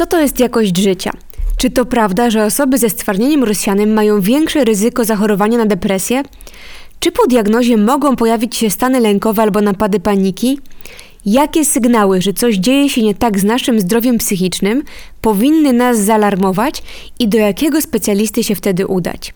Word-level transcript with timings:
Co 0.00 0.06
to 0.06 0.20
jest 0.20 0.40
jakość 0.40 0.76
życia? 0.76 1.12
Czy 1.56 1.70
to 1.70 1.84
prawda, 1.84 2.30
że 2.30 2.44
osoby 2.44 2.78
ze 2.78 2.90
stwardnieniem 2.90 3.44
rozsianym 3.44 3.92
mają 3.92 4.20
większe 4.20 4.64
ryzyko 4.64 5.04
zachorowania 5.04 5.58
na 5.58 5.66
depresję? 5.66 6.22
Czy 7.00 7.12
po 7.12 7.26
diagnozie 7.26 7.76
mogą 7.76 8.16
pojawić 8.16 8.56
się 8.56 8.70
stany 8.70 9.00
lękowe 9.00 9.42
albo 9.42 9.60
napady 9.60 10.00
paniki? 10.00 10.58
Jakie 11.26 11.64
sygnały, 11.64 12.22
że 12.22 12.32
coś 12.32 12.56
dzieje 12.56 12.88
się 12.88 13.02
nie 13.02 13.14
tak 13.14 13.38
z 13.38 13.44
naszym 13.44 13.80
zdrowiem 13.80 14.18
psychicznym, 14.18 14.82
powinny 15.20 15.72
nas 15.72 15.98
zaalarmować 15.98 16.82
i 17.18 17.28
do 17.28 17.38
jakiego 17.38 17.80
specjalisty 17.80 18.44
się 18.44 18.54
wtedy 18.54 18.86
udać? 18.86 19.34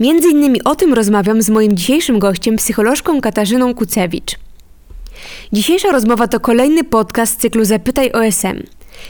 Między 0.00 0.28
innymi 0.28 0.64
o 0.64 0.74
tym 0.74 0.94
rozmawiam 0.94 1.42
z 1.42 1.50
moim 1.50 1.76
dzisiejszym 1.76 2.18
gościem, 2.18 2.56
psycholożką 2.56 3.20
Katarzyną 3.20 3.74
Kucewicz. 3.74 4.38
Dzisiejsza 5.52 5.92
rozmowa 5.92 6.28
to 6.28 6.40
kolejny 6.40 6.84
podcast 6.84 7.32
z 7.32 7.36
cyklu 7.36 7.64
Zapytaj 7.64 8.12
OSM. 8.12 8.62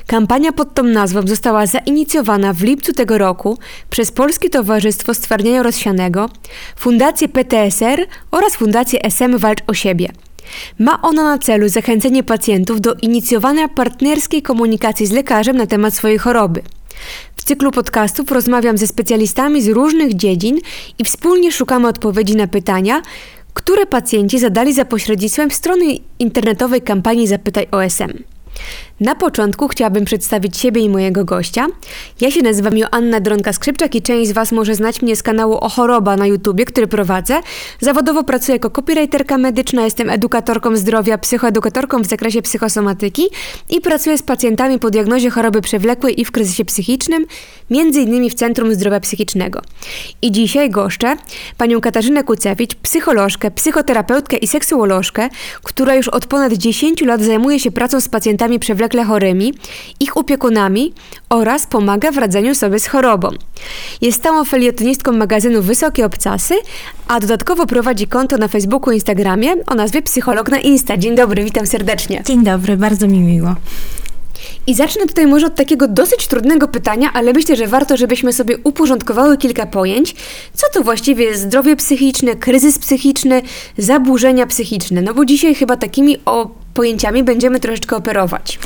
Kampania 0.06 0.52
pod 0.52 0.74
tą 0.74 0.82
nazwą 0.82 1.26
została 1.26 1.66
zainicjowana 1.66 2.52
w 2.52 2.62
lipcu 2.62 2.92
tego 2.92 3.18
roku 3.18 3.58
przez 3.90 4.12
Polskie 4.12 4.50
Towarzystwo 4.50 5.14
Stwardnienia 5.14 5.62
Rozsianego, 5.62 6.28
Fundację 6.76 7.28
PTSR 7.28 8.06
oraz 8.30 8.56
Fundację 8.56 9.02
SM 9.02 9.38
Walcz 9.38 9.62
o 9.66 9.74
siebie. 9.74 10.08
Ma 10.78 11.02
ona 11.02 11.22
na 11.22 11.38
celu 11.38 11.68
zachęcenie 11.68 12.22
pacjentów 12.22 12.80
do 12.80 12.94
inicjowania 12.94 13.68
partnerskiej 13.68 14.42
komunikacji 14.42 15.06
z 15.06 15.12
lekarzem 15.12 15.56
na 15.56 15.66
temat 15.66 15.94
swojej 15.94 16.18
choroby. 16.18 16.62
W 17.36 17.44
cyklu 17.44 17.70
podcastów 17.70 18.30
rozmawiam 18.30 18.78
ze 18.78 18.86
specjalistami 18.86 19.62
z 19.62 19.68
różnych 19.68 20.14
dziedzin 20.14 20.58
i 20.98 21.04
wspólnie 21.04 21.52
szukamy 21.52 21.88
odpowiedzi 21.88 22.36
na 22.36 22.46
pytania, 22.46 23.02
które 23.54 23.86
pacjenci 23.86 24.38
zadali 24.38 24.72
za 24.72 24.84
pośrednictwem 24.84 25.50
strony 25.50 25.84
internetowej 26.18 26.82
kampanii 26.82 27.26
Zapytaj 27.26 27.66
OSM. 27.70 28.22
Na 29.00 29.14
początku 29.14 29.68
chciałabym 29.68 30.04
przedstawić 30.04 30.56
siebie 30.56 30.82
i 30.82 30.88
mojego 30.88 31.24
gościa. 31.24 31.66
Ja 32.20 32.30
się 32.30 32.42
nazywam 32.42 32.78
Joanna 32.78 33.20
Dronka-Skrzypczak 33.20 33.96
i 33.96 34.02
część 34.02 34.30
z 34.30 34.32
Was 34.32 34.52
może 34.52 34.74
znać 34.74 35.02
mnie 35.02 35.16
z 35.16 35.22
kanału 35.22 35.54
O 35.54 35.68
Choroba 35.68 36.16
na 36.16 36.26
YouTubie, 36.26 36.64
który 36.64 36.86
prowadzę. 36.86 37.40
Zawodowo 37.80 38.24
pracuję 38.24 38.56
jako 38.56 38.70
copywriterka 38.70 39.38
medyczna, 39.38 39.84
jestem 39.84 40.10
edukatorką 40.10 40.76
zdrowia, 40.76 41.18
psychoedukatorką 41.18 42.02
w 42.02 42.06
zakresie 42.06 42.42
psychosomatyki 42.42 43.22
i 43.70 43.80
pracuję 43.80 44.18
z 44.18 44.22
pacjentami 44.22 44.78
po 44.78 44.90
diagnozie 44.90 45.30
choroby 45.30 45.62
przewlekłej 45.62 46.20
i 46.20 46.24
w 46.24 46.30
kryzysie 46.30 46.64
psychicznym, 46.64 47.26
między 47.70 48.00
innymi 48.00 48.30
w 48.30 48.34
Centrum 48.34 48.74
Zdrowia 48.74 49.00
Psychicznego. 49.00 49.62
I 50.22 50.32
dzisiaj 50.32 50.70
goszczę 50.70 51.16
panią 51.58 51.80
Katarzynę 51.80 52.24
Kucewicz, 52.24 52.74
psycholożkę, 52.74 53.50
psychoterapeutkę 53.50 54.36
i 54.36 54.46
seksuolożkę, 54.46 55.28
która 55.62 55.94
już 55.94 56.08
od 56.08 56.26
ponad 56.26 56.52
10 56.52 57.02
lat 57.02 57.22
zajmuje 57.22 57.60
się 57.60 57.70
pracą 57.70 58.00
z 58.00 58.08
pacjentami 58.08 58.58
przewlekłymi 58.58 58.85
przewlekle 58.88 59.04
chorymi, 59.04 59.54
ich 60.00 60.16
opiekunami 60.16 60.92
oraz 61.28 61.66
pomaga 61.66 62.12
w 62.12 62.18
radzeniu 62.18 62.54
sobie 62.54 62.78
z 62.78 62.86
chorobą. 62.86 63.28
Jest 64.00 64.18
stałą 64.18 64.44
felietonistką 64.44 65.12
magazynu 65.12 65.62
Wysokie 65.62 66.06
Obcasy, 66.06 66.54
a 67.08 67.20
dodatkowo 67.20 67.66
prowadzi 67.66 68.06
konto 68.06 68.36
na 68.36 68.48
Facebooku 68.48 68.92
i 68.92 68.94
Instagramie 68.94 69.54
o 69.66 69.74
nazwie 69.74 70.02
Psycholog 70.02 70.50
na 70.50 70.58
Insta. 70.58 70.96
Dzień 70.96 71.16
dobry, 71.16 71.44
witam 71.44 71.66
serdecznie. 71.66 72.22
Dzień 72.26 72.44
dobry, 72.44 72.76
bardzo 72.76 73.06
mi 73.06 73.18
miło. 73.20 73.54
I 74.66 74.74
zacznę 74.74 75.06
tutaj 75.06 75.26
może 75.26 75.46
od 75.46 75.54
takiego 75.54 75.88
dosyć 75.88 76.26
trudnego 76.26 76.68
pytania, 76.68 77.10
ale 77.12 77.32
myślę, 77.32 77.56
że 77.56 77.66
warto, 77.66 77.96
żebyśmy 77.96 78.32
sobie 78.32 78.58
uporządkowały 78.64 79.38
kilka 79.38 79.66
pojęć. 79.66 80.14
Co 80.54 80.66
to 80.72 80.82
właściwie 80.82 81.24
jest 81.24 81.42
zdrowie 81.42 81.76
psychiczne, 81.76 82.34
kryzys 82.34 82.78
psychiczny, 82.78 83.42
zaburzenia 83.78 84.46
psychiczne? 84.46 85.02
No 85.02 85.14
bo 85.14 85.24
dzisiaj 85.24 85.54
chyba 85.54 85.76
takimi 85.76 86.18
o 86.24 86.50
pojęciami 86.74 87.24
będziemy 87.24 87.60
troszeczkę 87.60 87.96
operować. 87.96 88.58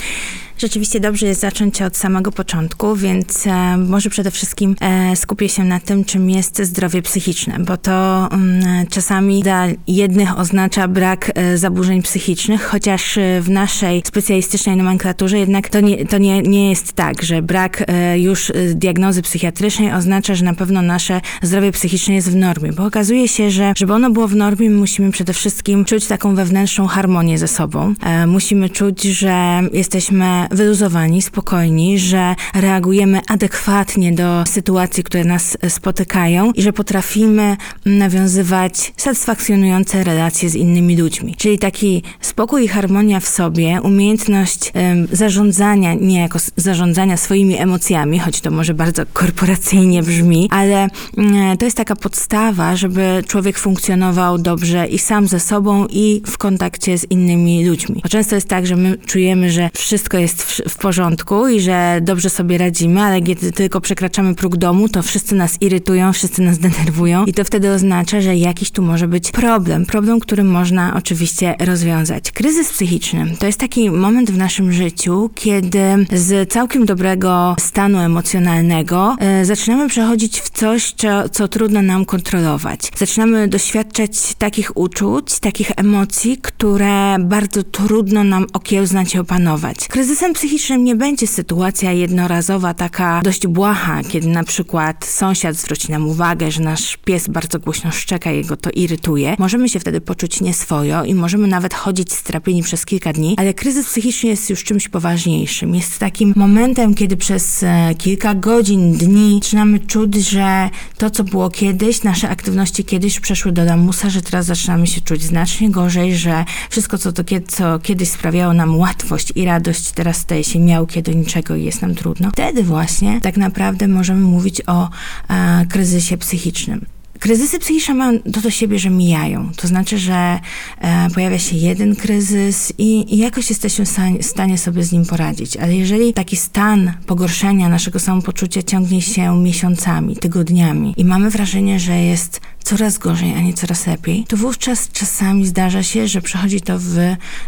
Rzeczywiście 0.60 1.00
dobrze 1.00 1.26
jest 1.26 1.40
zacząć 1.40 1.82
od 1.82 1.96
samego 1.96 2.32
początku, 2.32 2.96
więc 2.96 3.46
e, 3.46 3.76
może 3.76 4.10
przede 4.10 4.30
wszystkim 4.30 4.76
e, 4.80 5.16
skupię 5.16 5.48
się 5.48 5.64
na 5.64 5.80
tym, 5.80 6.04
czym 6.04 6.30
jest 6.30 6.62
zdrowie 6.62 7.02
psychiczne, 7.02 7.58
bo 7.58 7.76
to 7.76 8.28
mm, 8.32 8.86
czasami 8.86 9.42
dla 9.42 9.66
jednych 9.86 10.38
oznacza 10.38 10.88
brak 10.88 11.32
e, 11.34 11.58
zaburzeń 11.58 12.02
psychicznych, 12.02 12.62
chociaż 12.62 13.18
w 13.40 13.50
naszej 13.50 14.02
specjalistycznej 14.06 14.76
nomenklaturze 14.76 15.38
jednak 15.38 15.68
to 15.68 15.80
nie, 15.80 16.06
to 16.06 16.18
nie, 16.18 16.42
nie 16.42 16.70
jest 16.70 16.92
tak, 16.92 17.22
że 17.22 17.42
brak 17.42 17.84
już 18.16 18.52
diagnozy 18.74 19.22
psychiatrycznej 19.22 19.92
oznacza, 19.92 20.34
że 20.34 20.44
na 20.44 20.54
pewno 20.54 20.82
nasze 20.82 21.20
zdrowie 21.42 21.72
psychiczne 21.72 22.14
jest 22.14 22.30
w 22.30 22.36
normie, 22.36 22.72
bo 22.72 22.84
okazuje 22.84 23.28
się, 23.28 23.50
że 23.50 23.72
żeby 23.76 23.92
ono 23.92 24.10
było 24.10 24.28
w 24.28 24.36
normie, 24.36 24.70
musimy 24.70 25.10
przede 25.10 25.32
wszystkim 25.32 25.84
czuć 25.84 26.06
taką 26.06 26.34
wewnętrzną 26.34 26.86
harmonię 26.86 27.38
ze 27.38 27.48
sobą. 27.48 27.94
musimy 28.26 28.70
czuć, 28.70 29.02
że 29.02 29.60
jesteśmy 29.72 30.49
wyluzowani, 30.50 31.22
spokojni, 31.22 31.98
że 31.98 32.34
reagujemy 32.54 33.20
adekwatnie 33.28 34.12
do 34.12 34.44
sytuacji, 34.46 35.04
które 35.04 35.24
nas 35.24 35.58
spotykają 35.68 36.52
i 36.52 36.62
że 36.62 36.72
potrafimy 36.72 37.56
nawiązywać 37.86 38.92
satysfakcjonujące 38.96 40.04
relacje 40.04 40.50
z 40.50 40.54
innymi 40.54 40.96
ludźmi. 40.96 41.34
Czyli 41.38 41.58
taki 41.58 42.02
spokój 42.20 42.64
i 42.64 42.68
harmonia 42.68 43.20
w 43.20 43.28
sobie, 43.28 43.80
umiejętność 43.82 44.72
um, 44.74 45.08
zarządzania, 45.12 45.94
nie 45.94 46.20
jako 46.20 46.38
zarządzania 46.56 47.16
swoimi 47.16 47.58
emocjami, 47.58 48.18
choć 48.18 48.40
to 48.40 48.50
może 48.50 48.74
bardzo 48.74 49.02
korporacyjnie 49.12 50.02
brzmi, 50.02 50.48
ale 50.52 50.88
um, 51.16 51.56
to 51.58 51.64
jest 51.64 51.76
taka 51.76 51.96
podstawa, 51.96 52.76
żeby 52.76 53.24
człowiek 53.26 53.58
funkcjonował 53.58 54.38
dobrze 54.38 54.86
i 54.86 54.98
sam 54.98 55.26
ze 55.26 55.40
sobą, 55.40 55.86
i 55.90 56.22
w 56.26 56.38
kontakcie 56.38 56.98
z 56.98 57.10
innymi 57.10 57.66
ludźmi. 57.66 58.00
Bo 58.02 58.08
często 58.08 58.34
jest 58.34 58.48
tak, 58.48 58.66
że 58.66 58.76
my 58.76 58.98
czujemy, 59.06 59.50
że 59.50 59.70
wszystko 59.74 60.18
jest 60.18 60.39
w, 60.42 60.60
w 60.68 60.76
porządku 60.76 61.48
i 61.48 61.60
że 61.60 62.00
dobrze 62.02 62.30
sobie 62.30 62.58
radzimy, 62.58 63.00
ale 63.00 63.22
kiedy 63.22 63.52
tylko 63.52 63.80
przekraczamy 63.80 64.34
próg 64.34 64.56
domu, 64.56 64.88
to 64.88 65.02
wszyscy 65.02 65.34
nas 65.34 65.56
irytują, 65.60 66.12
wszyscy 66.12 66.42
nas 66.42 66.58
denerwują 66.58 67.24
i 67.24 67.32
to 67.32 67.44
wtedy 67.44 67.70
oznacza, 67.70 68.20
że 68.20 68.36
jakiś 68.36 68.70
tu 68.70 68.82
może 68.82 69.08
być 69.08 69.30
problem. 69.30 69.86
Problem, 69.86 70.20
który 70.20 70.44
można 70.44 70.94
oczywiście 70.96 71.54
rozwiązać. 71.60 72.32
Kryzys 72.32 72.70
psychiczny 72.70 73.36
to 73.38 73.46
jest 73.46 73.58
taki 73.58 73.90
moment 73.90 74.30
w 74.30 74.36
naszym 74.36 74.72
życiu, 74.72 75.30
kiedy 75.34 76.06
z 76.12 76.52
całkiem 76.52 76.86
dobrego 76.86 77.56
stanu 77.58 77.98
emocjonalnego 77.98 79.16
e, 79.18 79.44
zaczynamy 79.44 79.88
przechodzić 79.88 80.40
w 80.40 80.50
coś, 80.50 80.92
co, 80.92 81.28
co 81.28 81.48
trudno 81.48 81.82
nam 81.82 82.04
kontrolować. 82.04 82.80
Zaczynamy 82.96 83.48
doświadczać 83.48 84.34
takich 84.38 84.76
uczuć, 84.76 85.38
takich 85.38 85.70
emocji, 85.76 86.38
które 86.42 87.16
bardzo 87.20 87.62
trudno 87.62 88.24
nam 88.24 88.46
okiełznać 88.52 89.14
i 89.14 89.18
opanować. 89.18 89.88
Kryzysem 90.20 90.34
psychicznym 90.34 90.84
nie 90.84 90.96
będzie 90.96 91.26
sytuacja 91.26 91.92
jednorazowa, 91.92 92.74
taka 92.74 93.20
dość 93.24 93.46
błaha, 93.46 94.02
kiedy 94.02 94.28
na 94.28 94.44
przykład 94.44 95.04
sąsiad 95.04 95.56
zwróci 95.56 95.92
nam 95.92 96.08
uwagę, 96.08 96.50
że 96.50 96.62
nasz 96.62 96.96
pies 96.96 97.28
bardzo 97.28 97.58
głośno 97.58 97.90
szczeka, 97.90 98.30
jego 98.30 98.56
to 98.56 98.70
irytuje. 98.70 99.36
Możemy 99.38 99.68
się 99.68 99.80
wtedy 99.80 100.00
poczuć 100.00 100.40
nieswojo 100.40 101.04
i 101.04 101.14
możemy 101.14 101.48
nawet 101.48 101.74
chodzić 101.74 102.12
strapieni 102.12 102.62
przez 102.62 102.86
kilka 102.86 103.12
dni, 103.12 103.34
ale 103.38 103.54
kryzys 103.54 103.86
psychiczny 103.86 104.28
jest 104.28 104.50
już 104.50 104.64
czymś 104.64 104.88
poważniejszym. 104.88 105.74
Jest 105.74 105.98
takim 105.98 106.32
momentem, 106.36 106.94
kiedy 106.94 107.16
przez 107.16 107.62
e, 107.62 107.94
kilka 107.98 108.34
godzin, 108.34 108.92
dni 108.92 109.40
zaczynamy 109.42 109.80
czuć, 109.80 110.14
że 110.14 110.70
to, 110.98 111.10
co 111.10 111.24
było 111.24 111.50
kiedyś, 111.50 112.02
nasze 112.02 112.28
aktywności 112.28 112.84
kiedyś 112.84 113.20
przeszły 113.20 113.52
do 113.52 113.64
lamusa, 113.64 114.10
że 114.10 114.22
teraz 114.22 114.46
zaczynamy 114.46 114.86
się 114.86 115.00
czuć 115.00 115.22
znacznie 115.22 115.70
gorzej, 115.70 116.16
że 116.16 116.44
wszystko, 116.70 116.98
co, 116.98 117.12
to, 117.12 117.22
co 117.48 117.78
kiedyś 117.78 118.08
sprawiało 118.08 118.54
nam 118.54 118.78
łatwość 118.78 119.32
i 119.34 119.44
radość, 119.44 119.90
teraz 119.90 120.09
staje 120.12 120.44
się 120.44 120.58
miałkie 120.58 121.02
do 121.02 121.12
niczego 121.12 121.56
i 121.56 121.64
jest 121.64 121.82
nam 121.82 121.94
trudno. 121.94 122.30
Wtedy 122.30 122.62
właśnie 122.62 123.20
tak 123.20 123.36
naprawdę 123.36 123.88
możemy 123.88 124.20
mówić 124.20 124.62
o 124.66 124.88
e, 125.28 125.66
kryzysie 125.66 126.16
psychicznym. 126.16 126.86
Kryzysy 127.20 127.58
psychiczne 127.58 127.94
mają 127.94 128.18
to 128.20 128.40
do 128.40 128.50
siebie, 128.50 128.78
że 128.78 128.90
mijają. 128.90 129.50
To 129.56 129.68
znaczy, 129.68 129.98
że 129.98 130.40
e, 130.78 131.10
pojawia 131.14 131.38
się 131.38 131.56
jeden 131.56 131.96
kryzys 131.96 132.72
i, 132.78 133.14
i 133.14 133.18
jakoś 133.18 133.50
jesteśmy 133.50 133.84
w 134.20 134.26
stanie 134.26 134.58
sobie 134.58 134.82
z 134.82 134.92
nim 134.92 135.06
poradzić. 135.06 135.56
Ale 135.56 135.74
jeżeli 135.74 136.14
taki 136.14 136.36
stan 136.36 136.92
pogorszenia 137.06 137.68
naszego 137.68 137.98
samopoczucia 137.98 138.62
ciągnie 138.62 139.02
się 139.02 139.36
miesiącami, 139.36 140.16
tygodniami 140.16 140.94
i 140.96 141.04
mamy 141.04 141.30
wrażenie, 141.30 141.80
że 141.80 141.96
jest 141.98 142.40
coraz 142.64 142.98
gorzej, 142.98 143.34
a 143.34 143.40
nie 143.40 143.54
coraz 143.54 143.86
lepiej, 143.86 144.24
to 144.28 144.36
wówczas 144.36 144.88
czasami 144.92 145.46
zdarza 145.46 145.82
się, 145.82 146.08
że 146.08 146.22
przechodzi 146.22 146.60
to 146.60 146.78
w 146.78 146.96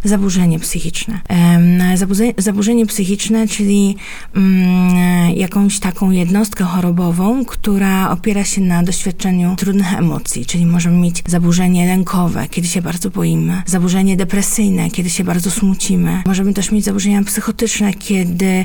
zaburzenie 0.05 0.59
psychiczne. 0.59 1.21
Zaburzenie, 2.39 2.87
psychiczne, 2.87 3.49
czyli 3.49 3.97
mm, 4.37 5.31
jakąś 5.37 5.79
taką 5.79 6.11
jednostkę 6.11 6.65
chorobową, 6.65 7.45
która 7.45 8.11
opiera 8.11 8.45
się 8.45 8.61
na 8.61 8.83
doświadczeniu 8.83 9.57
trudnych 9.57 9.95
emocji, 9.95 10.47
czyli 10.47 10.67
możemy 10.67 10.97
mieć 10.97 11.23
zaburzenie 11.27 11.87
lękowe, 11.87 12.49
kiedy 12.51 12.69
się 12.69 12.83
bardzo 12.83 13.11
boimy, 13.11 13.63
zaburzenie 13.67 14.17
depresyjne, 14.17 14.91
kiedy 14.91 15.11
się 15.11 15.25
bardzo 15.25 15.51
smucimy. 15.51 16.23
Możemy 16.27 16.55
też 16.55 16.71
mieć 16.73 16.85
zaburzenia 16.85 17.25
psychotyczne, 17.25 17.95
kiedy 17.95 18.65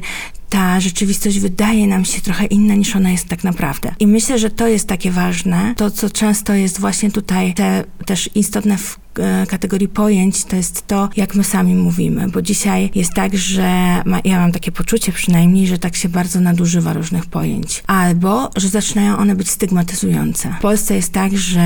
ta 0.50 0.80
rzeczywistość 0.80 1.40
wydaje 1.40 1.88
nam 1.88 2.06
się 2.06 2.22
trochę 2.22 2.46
inna 2.46 2.76
niż 2.76 2.96
ona 2.96 3.12
jest 3.12 3.28
tak 3.28 3.44
naprawdę. 3.44 3.96
I 4.00 4.08
myślę, 4.08 4.40
że 4.40 4.50
to 4.50 4.68
jest 4.68 4.88
takie 4.88 5.12
ważne, 5.12 5.74
to 5.78 5.92
co 5.92 6.10
często 6.10 6.54
jest 6.54 6.80
właśnie 6.80 7.12
tutaj 7.12 7.54
te, 7.54 7.84
też 8.06 8.30
istotne 8.36 8.78
w 8.78 9.00
kategorii 9.48 9.88
pojęć 9.88 10.46
to 10.46 10.56
jest 10.56 10.88
to, 10.88 11.10
jak 11.16 11.36
my 11.36 11.44
sami 11.44 11.76
mówimy, 11.76 12.30
bo 12.30 12.42
dzisiaj 12.42 12.92
jest 12.96 13.14
tak, 13.14 13.38
że 13.38 14.02
ma, 14.06 14.20
ja 14.24 14.40
mam 14.40 14.52
takie 14.52 14.72
poczucie 14.72 15.12
przynajmniej, 15.12 15.68
że 15.68 15.78
tak 15.78 15.96
się 15.96 16.10
bardzo 16.10 16.40
nadużywa 16.40 16.94
różnych 16.94 17.26
pojęć. 17.26 17.84
Albo, 17.88 18.50
że 18.56 18.70
zaczynają 18.70 19.18
one 19.18 19.36
być 19.36 19.50
stygmatyzujące. 19.50 20.56
W 20.60 20.62
Polsce 20.62 20.96
jest 20.96 21.12
tak, 21.12 21.38
że 21.38 21.62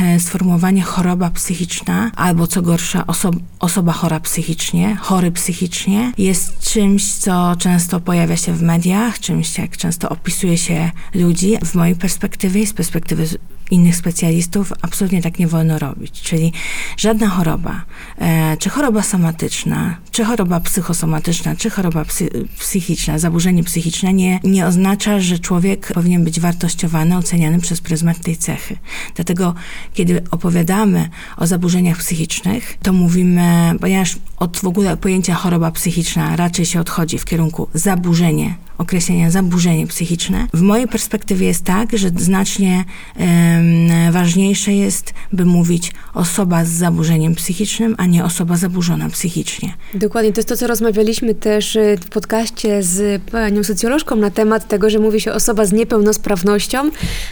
e, 0.00 0.20
sformułowanie 0.20 0.82
choroba 0.82 1.30
psychiczna, 1.30 2.10
albo 2.16 2.46
co 2.46 2.62
gorsza, 2.62 3.06
oso 3.06 3.30
osoba 3.58 3.92
chora 3.92 4.20
psychicznie, 4.20 4.96
chory 5.00 5.32
psychicznie, 5.32 6.12
jest 6.18 6.58
czymś, 6.60 7.12
co 7.12 7.56
często 7.58 8.00
pojawia 8.00 8.36
się 8.36 8.52
w 8.52 8.62
mediach, 8.62 9.20
czymś, 9.20 9.58
jak 9.58 9.76
często 9.76 10.08
opisuje 10.08 10.58
się 10.58 10.90
ludzi. 11.14 11.56
W 11.64 11.74
mojej 11.74 11.96
perspektywie, 11.96 12.66
z 12.66 12.72
perspektywy 12.72 13.26
innych 13.70 13.96
specjalistów, 13.96 14.72
absolutnie 14.82 15.22
tak 15.22 15.38
nie 15.38 15.46
wolno 15.46 15.78
robić. 15.78 16.20
Czyli 16.20 16.52
żadna 16.96 17.28
choroba, 17.28 17.84
e, 18.18 18.56
czy 18.56 18.70
choroba 18.70 19.02
somatyczna, 19.02 19.96
czy 20.10 20.24
choroba 20.24 20.60
psychosomatyczna, 20.60 21.56
czy 21.56 21.70
choroba 21.70 22.04
psy, 22.04 22.30
psychiczna, 22.58 23.18
zaburzenie 23.18 23.64
psychiczne 23.64 24.12
nie, 24.12 24.40
nie 24.44 24.66
oznacza, 24.66 25.20
że 25.20 25.38
człowiek 25.38 25.92
powinien 25.94 26.24
być 26.24 26.40
wartościowany, 26.40 27.16
oceniany 27.16 27.60
przez 27.60 27.80
pryzmat 27.80 28.20
tej 28.20 28.36
cechy. 28.36 28.76
Dlatego, 29.14 29.54
kiedy 29.94 30.22
opowiadamy 30.30 31.08
o 31.36 31.46
zaburzeniach 31.46 31.98
psychicznych, 31.98 32.78
to 32.82 32.92
mówimy, 32.92 33.72
ponieważ 33.80 34.16
od 34.36 34.56
w 34.56 34.64
ogóle 34.64 34.96
pojęcia 34.96 35.34
choroba 35.34 35.70
psychiczna 35.70 36.36
raczej 36.36 36.66
się 36.66 36.80
odchodzi 36.80 37.18
w 37.18 37.24
kierunku 37.24 37.68
zaburzenie 37.74 38.67
określenia 38.78 39.30
zaburzenie 39.30 39.86
psychiczne. 39.86 40.46
W 40.54 40.60
mojej 40.60 40.88
perspektywie 40.88 41.46
jest 41.46 41.64
tak, 41.64 41.98
że 41.98 42.10
znacznie 42.16 42.84
um, 43.16 44.12
ważniejsze 44.12 44.72
jest, 44.72 45.14
by 45.32 45.44
mówić 45.44 45.92
osoba 46.14 46.64
z 46.64 46.68
zaburzeniem 46.68 47.34
psychicznym, 47.34 47.94
a 47.98 48.06
nie 48.06 48.24
osoba 48.24 48.56
zaburzona 48.56 49.08
psychicznie. 49.08 49.74
Dokładnie, 49.94 50.32
to 50.32 50.38
jest 50.38 50.48
to, 50.48 50.56
co 50.56 50.66
rozmawialiśmy 50.66 51.34
też 51.34 51.76
y, 51.76 51.98
w 52.00 52.08
podcaście 52.08 52.82
z 52.82 53.22
panią 53.22 53.64
socjolożką 53.64 54.16
na 54.16 54.30
temat 54.30 54.68
tego, 54.68 54.90
że 54.90 54.98
mówi 54.98 55.20
się 55.20 55.32
osoba 55.32 55.64
z 55.64 55.72
niepełnosprawnością, 55.72 56.90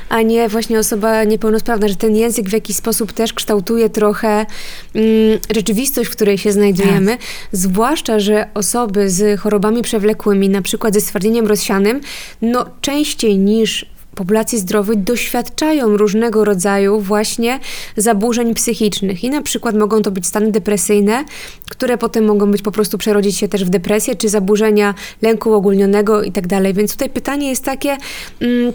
a 0.09 0.23
nie 0.23 0.49
właśnie 0.49 0.79
osoba 0.79 1.25
niepełnosprawna, 1.25 1.89
że 1.89 1.97
ten 1.97 2.17
język 2.17 2.49
w 2.49 2.53
jakiś 2.53 2.77
sposób 2.77 3.13
też 3.13 3.33
kształtuje 3.33 3.91
trochę 3.91 4.47
mm, 4.95 5.39
rzeczywistość, 5.55 6.11
w 6.11 6.13
której 6.13 6.39
się 6.39 6.53
znajdujemy, 6.53 7.11
tak. 7.11 7.27
zwłaszcza, 7.53 8.21
że 8.21 8.49
osoby 8.55 9.11
z 9.11 9.41
chorobami 9.41 9.83
przewlekłymi, 9.83 10.49
na 10.49 10.63
przykład 10.63 10.95
ze 10.95 11.01
stwardnieniem 11.37 11.47
rozsianym, 11.47 12.00
no 12.43 12.67
częściej 12.81 13.38
niż 13.38 13.87
populacji 14.15 14.59
zdrowych 14.59 15.03
doświadczają 15.03 15.97
różnego 15.97 16.44
rodzaju 16.44 17.00
właśnie 17.00 17.61
zaburzeń 17.97 18.55
psychicznych 18.55 19.25
i 19.25 19.31
na 19.31 19.43
przykład 19.43 19.75
mogą 19.75 20.03
to 20.03 20.11
być 20.11 20.27
stany 20.27 20.53
depresyjne, 20.53 21.25
które 21.71 21.99
potem 21.99 22.25
mogą 22.25 22.50
być 22.50 22.62
po 22.62 22.73
prostu 22.73 22.99
przerodzić 22.99 23.37
się 23.37 23.49
też 23.49 23.65
w 23.65 23.69
depresję 23.69 24.17
czy 24.17 24.29
zaburzenia 24.29 24.94
lęku 25.23 25.53
ogólnionego 25.53 26.23
i 26.23 26.33
tak 26.33 26.47
dalej. 26.47 26.75
Więc 26.75 26.93
tutaj 26.93 27.11
pytanie 27.11 27.49
jest 27.49 27.65
takie, 27.65 27.97
mm, 28.41 28.73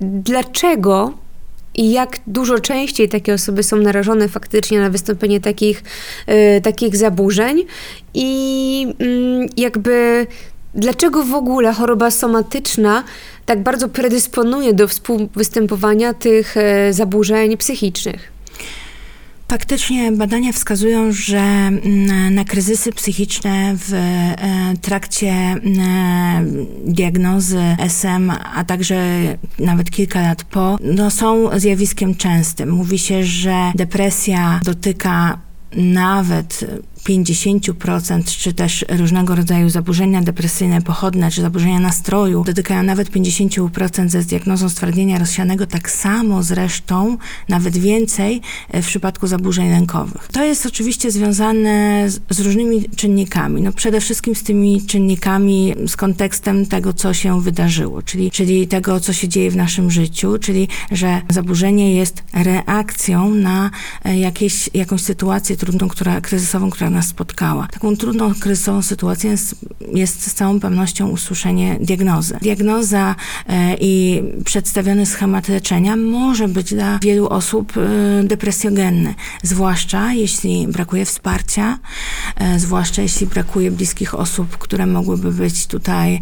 dlaczego 0.00 1.12
i 1.74 1.92
jak 1.92 2.18
dużo 2.26 2.58
częściej 2.58 3.08
takie 3.08 3.34
osoby 3.34 3.62
są 3.62 3.76
narażone 3.76 4.28
faktycznie 4.28 4.80
na 4.80 4.90
wystąpienie 4.90 5.40
takich, 5.40 5.82
y, 6.28 6.60
takich 6.60 6.96
zaburzeń 6.96 7.64
i 8.14 8.86
y, 9.02 9.46
jakby 9.56 10.26
Dlaczego 10.74 11.24
w 11.24 11.34
ogóle 11.34 11.72
choroba 11.72 12.10
somatyczna 12.10 13.04
tak 13.46 13.62
bardzo 13.62 13.88
predysponuje 13.88 14.74
do 14.74 14.88
współwystępowania 14.88 16.14
tych 16.14 16.56
e, 16.56 16.92
zaburzeń 16.92 17.56
psychicznych? 17.56 18.34
Faktycznie 19.48 20.12
badania 20.12 20.52
wskazują, 20.52 21.12
że 21.12 21.38
mm, 21.38 22.34
na 22.34 22.44
kryzysy 22.44 22.92
psychiczne 22.92 23.74
w 23.76 23.94
e, 23.94 24.36
trakcie 24.82 25.30
e, 25.30 25.58
diagnozy 26.84 27.60
SM, 27.78 28.32
a 28.54 28.64
także 28.64 28.96
nawet 29.58 29.90
kilka 29.90 30.20
lat 30.20 30.44
po, 30.44 30.78
no 30.80 31.10
są 31.10 31.58
zjawiskiem 31.58 32.14
częstym. 32.14 32.70
Mówi 32.70 32.98
się, 32.98 33.24
że 33.24 33.72
depresja 33.74 34.60
dotyka 34.64 35.38
nawet 35.76 36.64
50%, 37.04 38.24
czy 38.24 38.52
też 38.52 38.84
różnego 38.88 39.34
rodzaju 39.34 39.70
zaburzenia 39.70 40.22
depresyjne, 40.22 40.82
pochodne, 40.82 41.30
czy 41.30 41.42
zaburzenia 41.42 41.80
nastroju 41.80 42.44
dotykają 42.44 42.82
nawet 42.82 43.10
50% 43.10 44.08
ze 44.08 44.22
diagnozą 44.22 44.68
stwardnienia 44.68 45.18
rozsianego, 45.18 45.66
tak 45.66 45.90
samo 45.90 46.42
zresztą, 46.42 47.16
nawet 47.48 47.76
więcej 47.76 48.40
e, 48.70 48.82
w 48.82 48.86
przypadku 48.86 49.26
zaburzeń 49.26 49.70
lękowych. 49.70 50.28
To 50.32 50.44
jest 50.44 50.66
oczywiście 50.66 51.10
związane 51.10 52.04
z, 52.10 52.20
z 52.30 52.40
różnymi 52.40 52.84
czynnikami. 52.96 53.62
No 53.62 53.72
przede 53.72 54.00
wszystkim 54.00 54.34
z 54.34 54.42
tymi 54.42 54.82
czynnikami, 54.82 55.74
z 55.86 55.96
kontekstem 55.96 56.66
tego, 56.66 56.92
co 56.92 57.14
się 57.14 57.40
wydarzyło, 57.40 58.02
czyli, 58.02 58.30
czyli 58.30 58.68
tego, 58.68 59.00
co 59.00 59.12
się 59.12 59.28
dzieje 59.28 59.50
w 59.50 59.56
naszym 59.56 59.90
życiu, 59.90 60.38
czyli 60.38 60.68
że 60.92 61.20
zaburzenie 61.30 61.94
jest 61.94 62.22
reakcją 62.32 63.34
na 63.34 63.70
e, 64.04 64.18
jakieś, 64.18 64.70
jakąś 64.74 65.02
sytuację 65.02 65.56
trudną, 65.56 65.88
która, 65.88 66.20
kryzysową, 66.20 66.70
która 66.70 66.90
nas 66.94 67.06
spotkała. 67.06 67.66
Taką 67.66 67.96
trudną, 67.96 68.34
kryzysową 68.34 68.82
sytuacją 68.82 69.30
jest, 69.30 69.56
jest 69.94 70.22
z 70.22 70.34
całą 70.34 70.60
pewnością 70.60 71.08
usłyszenie 71.08 71.78
diagnozy. 71.80 72.38
Diagnoza 72.42 73.14
e, 73.48 73.76
i 73.80 74.22
przedstawiony 74.44 75.06
schemat 75.06 75.48
leczenia 75.48 75.96
może 75.96 76.48
być 76.48 76.74
dla 76.74 76.98
wielu 76.98 77.28
osób 77.28 77.72
e, 77.76 78.24
depresjogenny, 78.24 79.14
zwłaszcza 79.42 80.12
jeśli 80.12 80.68
brakuje 80.68 81.04
wsparcia, 81.04 81.78
e, 82.36 82.58
zwłaszcza 82.58 83.02
jeśli 83.02 83.26
brakuje 83.26 83.70
bliskich 83.70 84.14
osób, 84.14 84.58
które 84.58 84.86
mogłyby 84.86 85.32
być 85.32 85.66
tutaj 85.66 86.20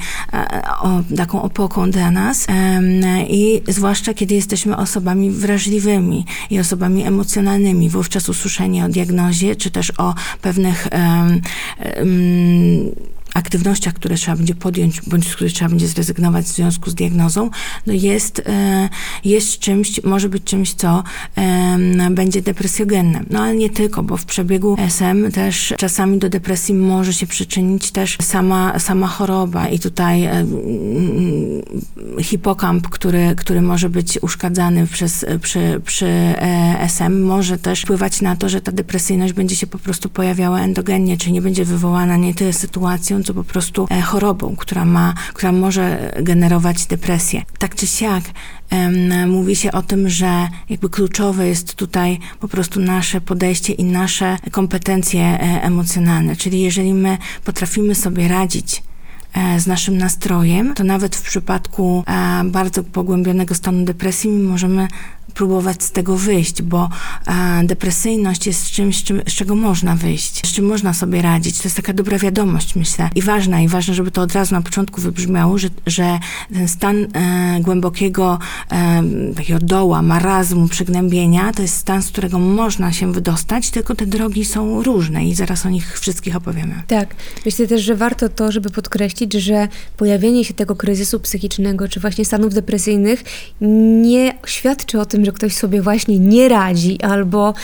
taką 1.16 1.42
opoką 1.42 1.90
dla 1.90 2.10
nas 2.10 2.46
i 3.28 3.62
zwłaszcza 3.68 4.14
kiedy 4.14 4.34
jesteśmy 4.34 4.76
osobami 4.76 5.30
wrażliwymi 5.30 6.26
i 6.50 6.58
osobami 6.58 7.02
emocjonalnymi. 7.02 7.88
Wówczas 7.88 8.28
usłyszenie 8.28 8.84
o 8.84 8.88
diagnozie, 8.88 9.56
czy 9.56 9.70
też 9.70 9.92
o 9.98 10.14
pewnym 10.42 10.61
pewnych 10.62 10.88
aktywnościach, 13.34 13.94
które 13.94 14.16
trzeba 14.16 14.36
będzie 14.36 14.54
podjąć, 14.54 15.00
bądź 15.00 15.28
z 15.28 15.34
których 15.34 15.52
trzeba 15.52 15.68
będzie 15.68 15.88
zrezygnować 15.88 16.46
w 16.46 16.48
związku 16.48 16.90
z 16.90 16.94
diagnozą, 16.94 17.50
no 17.86 17.92
jest, 17.92 18.42
e, 18.46 18.88
jest 19.24 19.58
czymś, 19.58 20.02
może 20.04 20.28
być 20.28 20.44
czymś, 20.44 20.74
co 20.74 21.02
będzie 22.10 22.42
depresjogenne. 22.42 23.24
No 23.30 23.40
ale 23.42 23.54
nie 23.54 23.70
tylko, 23.70 24.02
bo 24.02 24.16
w 24.16 24.24
przebiegu 24.24 24.76
SM 24.78 25.32
też 25.32 25.74
czasami 25.76 26.18
do 26.18 26.28
depresji 26.28 26.74
może 26.74 27.12
się 27.12 27.26
przyczynić 27.26 27.90
też 27.90 28.18
sama, 28.22 28.78
sama 28.78 29.06
choroba 29.06 29.68
i 29.68 29.78
tutaj 29.78 30.28
hipokamp, 32.20 32.88
który, 32.88 33.34
który 33.36 33.62
może 33.62 33.90
być 33.90 34.18
uszkadzany 34.22 34.86
przez, 34.86 35.26
przy, 35.42 35.80
przy 35.84 36.06
e, 36.06 36.76
SM, 36.80 37.22
może 37.22 37.58
też 37.58 37.82
wpływać 37.82 38.20
na 38.20 38.36
to, 38.36 38.48
że 38.48 38.60
ta 38.60 38.72
depresyjność 38.72 39.32
będzie 39.32 39.56
się 39.56 39.66
po 39.66 39.78
prostu 39.78 40.08
pojawiała 40.08 40.60
endogennie, 40.60 41.16
czyli 41.16 41.32
nie 41.32 41.42
będzie 41.42 41.64
wywołana 41.64 42.16
nie 42.16 42.34
tyle 42.34 42.52
sytuacją, 42.52 43.21
co 43.24 43.34
po 43.34 43.44
prostu 43.44 43.86
e, 43.90 44.00
chorobą, 44.00 44.56
która 44.56 44.84
ma, 44.84 45.14
która 45.34 45.52
może 45.52 46.12
generować 46.22 46.86
depresję. 46.86 47.42
Tak 47.58 47.74
czy 47.74 47.86
siak, 47.86 48.24
mówi 49.26 49.56
się 49.56 49.72
o 49.72 49.82
tym, 49.82 50.08
że 50.08 50.48
jakby 50.68 50.90
kluczowe 50.90 51.48
jest 51.48 51.74
tutaj 51.74 52.18
po 52.40 52.48
prostu 52.48 52.80
nasze 52.80 53.20
podejście 53.20 53.72
i 53.72 53.84
nasze 53.84 54.36
kompetencje 54.50 55.22
e, 55.22 55.62
emocjonalne. 55.62 56.36
Czyli 56.36 56.60
jeżeli 56.60 56.94
my 56.94 57.18
potrafimy 57.44 57.94
sobie 57.94 58.28
radzić 58.28 58.82
e, 59.34 59.60
z 59.60 59.66
naszym 59.66 59.98
nastrojem, 59.98 60.74
to 60.74 60.84
nawet 60.84 61.16
w 61.16 61.22
przypadku 61.22 62.04
bardzo 62.44 62.84
pogłębionego 62.84 63.54
stanu 63.54 63.84
depresji 63.84 64.30
możemy 64.30 64.88
próbować 65.32 65.82
z 65.82 65.90
tego 65.90 66.16
wyjść, 66.16 66.62
bo 66.62 66.88
e, 67.26 67.64
depresyjność 67.64 68.46
jest 68.46 68.70
czymś, 68.70 69.02
czym, 69.02 69.22
z 69.28 69.32
czego 69.32 69.54
można 69.54 69.96
wyjść, 69.96 70.46
z 70.46 70.52
czym 70.52 70.66
można 70.66 70.94
sobie 70.94 71.22
radzić. 71.22 71.58
To 71.58 71.64
jest 71.64 71.76
taka 71.76 71.92
dobra 71.92 72.18
wiadomość, 72.18 72.76
myślę. 72.76 73.10
I 73.14 73.22
ważna, 73.22 73.60
i 73.60 73.68
ważne, 73.68 73.94
żeby 73.94 74.10
to 74.10 74.22
od 74.22 74.32
razu 74.32 74.54
na 74.54 74.62
początku 74.62 75.00
wybrzmiało, 75.00 75.58
że, 75.58 75.68
że 75.86 76.18
ten 76.52 76.68
stan 76.68 76.96
e, 77.14 77.60
głębokiego 77.60 78.38
e, 78.72 79.02
takiego 79.36 79.58
doła, 79.58 80.02
marazmu, 80.02 80.68
przygnębienia, 80.68 81.52
to 81.52 81.62
jest 81.62 81.76
stan, 81.76 82.02
z 82.02 82.08
którego 82.08 82.38
można 82.38 82.92
się 82.92 83.12
wydostać, 83.12 83.70
tylko 83.70 83.94
te 83.94 84.06
drogi 84.06 84.44
są 84.44 84.82
różne 84.82 85.24
i 85.24 85.34
zaraz 85.34 85.66
o 85.66 85.70
nich 85.70 86.00
wszystkich 86.00 86.36
opowiemy. 86.36 86.82
Tak. 86.86 87.14
Myślę 87.46 87.66
też, 87.66 87.82
że 87.82 87.94
warto 87.94 88.28
to, 88.28 88.52
żeby 88.52 88.70
podkreślić, 88.70 89.32
że 89.32 89.68
pojawienie 89.96 90.44
się 90.44 90.54
tego 90.54 90.76
kryzysu 90.76 91.20
psychicznego, 91.20 91.88
czy 91.88 92.00
właśnie 92.00 92.24
stanów 92.24 92.54
depresyjnych 92.54 93.24
nie 93.60 94.34
świadczy 94.46 95.00
o 95.00 95.06
tym, 95.06 95.21
że 95.24 95.32
ktoś 95.32 95.54
sobie 95.54 95.82
właśnie 95.82 96.18
nie 96.18 96.48
radzi 96.48 97.02
albo 97.02 97.54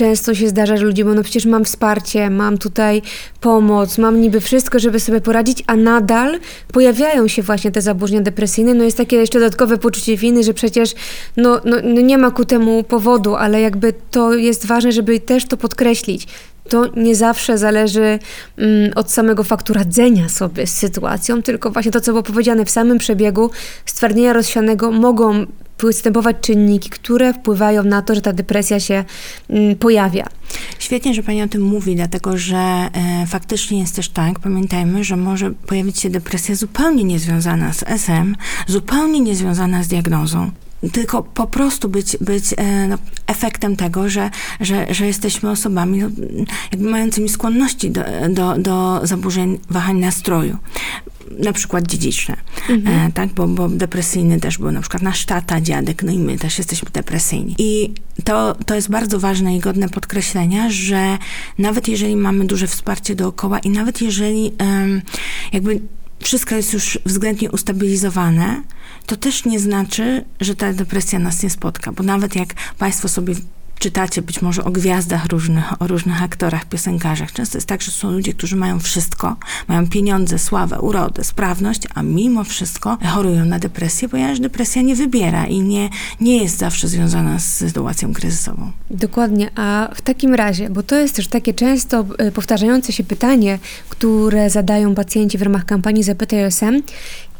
często 0.00 0.34
się 0.34 0.48
zdarza, 0.48 0.76
że 0.76 0.84
ludzie 0.84 1.04
mówią, 1.04 1.16
no 1.16 1.22
przecież 1.22 1.46
mam 1.46 1.64
wsparcie, 1.64 2.30
mam 2.30 2.58
tutaj 2.58 3.02
pomoc, 3.40 3.98
mam 3.98 4.20
niby 4.20 4.40
wszystko, 4.40 4.78
żeby 4.78 5.00
sobie 5.00 5.20
poradzić, 5.20 5.64
a 5.66 5.76
nadal 5.76 6.38
pojawiają 6.72 7.28
się 7.28 7.42
właśnie 7.42 7.70
te 7.72 7.82
zaburzenia 7.82 8.20
depresyjne. 8.20 8.74
No 8.74 8.84
jest 8.84 8.96
takie 8.96 9.16
jeszcze 9.16 9.38
dodatkowe 9.40 9.78
poczucie 9.78 10.16
winy, 10.16 10.44
że 10.44 10.54
przecież 10.54 10.94
no, 11.36 11.60
no, 11.64 11.76
no 11.84 12.00
nie 12.00 12.18
ma 12.18 12.30
ku 12.30 12.44
temu 12.44 12.82
powodu, 12.82 13.34
ale 13.34 13.60
jakby 13.60 13.94
to 14.10 14.34
jest 14.34 14.66
ważne, 14.66 14.92
żeby 14.92 15.20
też 15.20 15.46
to 15.46 15.56
podkreślić 15.56 16.26
to 16.70 16.86
nie 16.96 17.14
zawsze 17.14 17.58
zależy 17.58 18.18
mm, 18.58 18.90
od 18.94 19.10
samego 19.10 19.44
faktu 19.44 19.72
radzenia 19.72 20.28
sobie 20.28 20.66
z 20.66 20.76
sytuacją, 20.76 21.42
tylko 21.42 21.70
właśnie 21.70 21.92
to, 21.92 22.00
co 22.00 22.12
było 22.12 22.22
powiedziane 22.22 22.64
w 22.64 22.70
samym 22.70 22.98
przebiegu 22.98 23.50
stwardnienia 23.86 24.32
rozsianego 24.32 24.90
mogą 24.90 25.46
występować 25.86 26.36
czynniki, 26.40 26.90
które 26.90 27.34
wpływają 27.34 27.84
na 27.84 28.02
to, 28.02 28.14
że 28.14 28.20
ta 28.20 28.32
depresja 28.32 28.80
się 28.80 29.04
mm, 29.50 29.76
pojawia. 29.76 30.26
Świetnie, 30.78 31.14
że 31.14 31.22
Pani 31.22 31.42
o 31.42 31.48
tym 31.48 31.62
mówi, 31.62 31.96
dlatego 31.96 32.38
że 32.38 32.56
e, 32.56 32.90
faktycznie 33.26 33.80
jest 33.80 33.96
też 33.96 34.08
tak, 34.08 34.38
pamiętajmy, 34.38 35.04
że 35.04 35.16
może 35.16 35.50
pojawić 35.50 36.00
się 36.00 36.10
depresja 36.10 36.54
zupełnie 36.54 37.04
niezwiązana 37.04 37.72
z 37.72 37.82
SM, 37.86 38.36
zupełnie 38.66 39.20
niezwiązana 39.20 39.82
z 39.82 39.88
diagnozą 39.88 40.50
tylko 40.92 41.22
po 41.22 41.46
prostu 41.46 41.88
być, 41.88 42.16
być 42.20 42.44
e, 42.56 42.88
no, 42.88 42.98
efektem 43.26 43.76
tego, 43.76 44.08
że, 44.08 44.30
że, 44.60 44.94
że 44.94 45.06
jesteśmy 45.06 45.50
osobami 45.50 45.98
no, 45.98 46.08
jakby 46.72 46.90
mającymi 46.90 47.28
skłonności 47.28 47.90
do, 47.90 48.04
do, 48.30 48.58
do 48.58 49.00
zaburzeń 49.02 49.58
wahań 49.70 49.98
nastroju. 49.98 50.56
Na 51.38 51.52
przykład 51.52 51.86
dziedziczne, 51.86 52.36
mhm. 52.68 53.08
e, 53.08 53.12
tak? 53.12 53.28
Bo, 53.34 53.48
bo 53.48 53.68
depresyjny 53.68 54.40
też 54.40 54.58
był 54.58 54.72
na 54.72 54.80
przykład 54.80 55.02
nasz 55.02 55.24
tata, 55.24 55.60
dziadek, 55.60 56.02
no 56.02 56.12
i 56.12 56.18
my 56.18 56.38
też 56.38 56.58
jesteśmy 56.58 56.90
depresyjni. 56.90 57.54
I 57.58 57.94
to, 58.24 58.56
to 58.66 58.74
jest 58.74 58.90
bardzo 58.90 59.20
ważne 59.20 59.56
i 59.56 59.60
godne 59.60 59.88
podkreślenia, 59.88 60.70
że 60.70 61.18
nawet 61.58 61.88
jeżeli 61.88 62.16
mamy 62.16 62.44
duże 62.44 62.66
wsparcie 62.66 63.14
dookoła 63.14 63.58
i 63.58 63.70
nawet 63.70 64.02
jeżeli 64.02 64.52
jakby 65.52 65.80
wszystko 66.22 66.54
jest 66.54 66.72
już 66.72 66.98
względnie 67.06 67.50
ustabilizowane, 67.50 68.62
to 69.06 69.16
też 69.16 69.44
nie 69.44 69.60
znaczy, 69.60 70.24
że 70.40 70.56
ta 70.56 70.72
depresja 70.72 71.18
nas 71.18 71.42
nie 71.42 71.50
spotka, 71.50 71.92
bo 71.92 72.02
nawet 72.02 72.36
jak 72.36 72.54
Państwo 72.78 73.08
sobie 73.08 73.34
czytacie 73.80 74.22
być 74.22 74.42
może 74.42 74.64
o 74.64 74.70
gwiazdach 74.70 75.26
różnych, 75.26 75.82
o 75.82 75.86
różnych 75.86 76.22
aktorach, 76.22 76.64
piosenkarzach. 76.64 77.32
Często 77.32 77.58
jest 77.58 77.68
tak, 77.68 77.82
że 77.82 77.90
są 77.90 78.10
ludzie, 78.10 78.32
którzy 78.32 78.56
mają 78.56 78.80
wszystko, 78.80 79.36
mają 79.68 79.88
pieniądze, 79.88 80.38
sławę, 80.38 80.80
urodę, 80.80 81.24
sprawność, 81.24 81.82
a 81.94 82.02
mimo 82.02 82.44
wszystko 82.44 82.98
chorują 83.04 83.44
na 83.44 83.58
depresję, 83.58 84.08
ponieważ 84.08 84.40
depresja 84.40 84.82
nie 84.82 84.94
wybiera 84.96 85.46
i 85.46 85.60
nie, 85.60 85.90
nie 86.20 86.42
jest 86.42 86.58
zawsze 86.58 86.88
związana 86.88 87.38
z 87.38 87.44
sytuacją 87.44 88.12
kryzysową. 88.12 88.72
Dokładnie, 88.90 89.50
a 89.54 89.88
w 89.94 90.02
takim 90.02 90.34
razie, 90.34 90.70
bo 90.70 90.82
to 90.82 90.96
jest 90.96 91.16
też 91.16 91.28
takie 91.28 91.54
często 91.54 92.04
e, 92.18 92.32
powtarzające 92.32 92.92
się 92.92 93.04
pytanie, 93.04 93.58
które 93.88 94.50
zadają 94.50 94.94
pacjenci 94.94 95.38
w 95.38 95.42
ramach 95.42 95.64
kampanii 95.64 96.02
Zapytaj 96.02 96.44
OSM, 96.44 96.82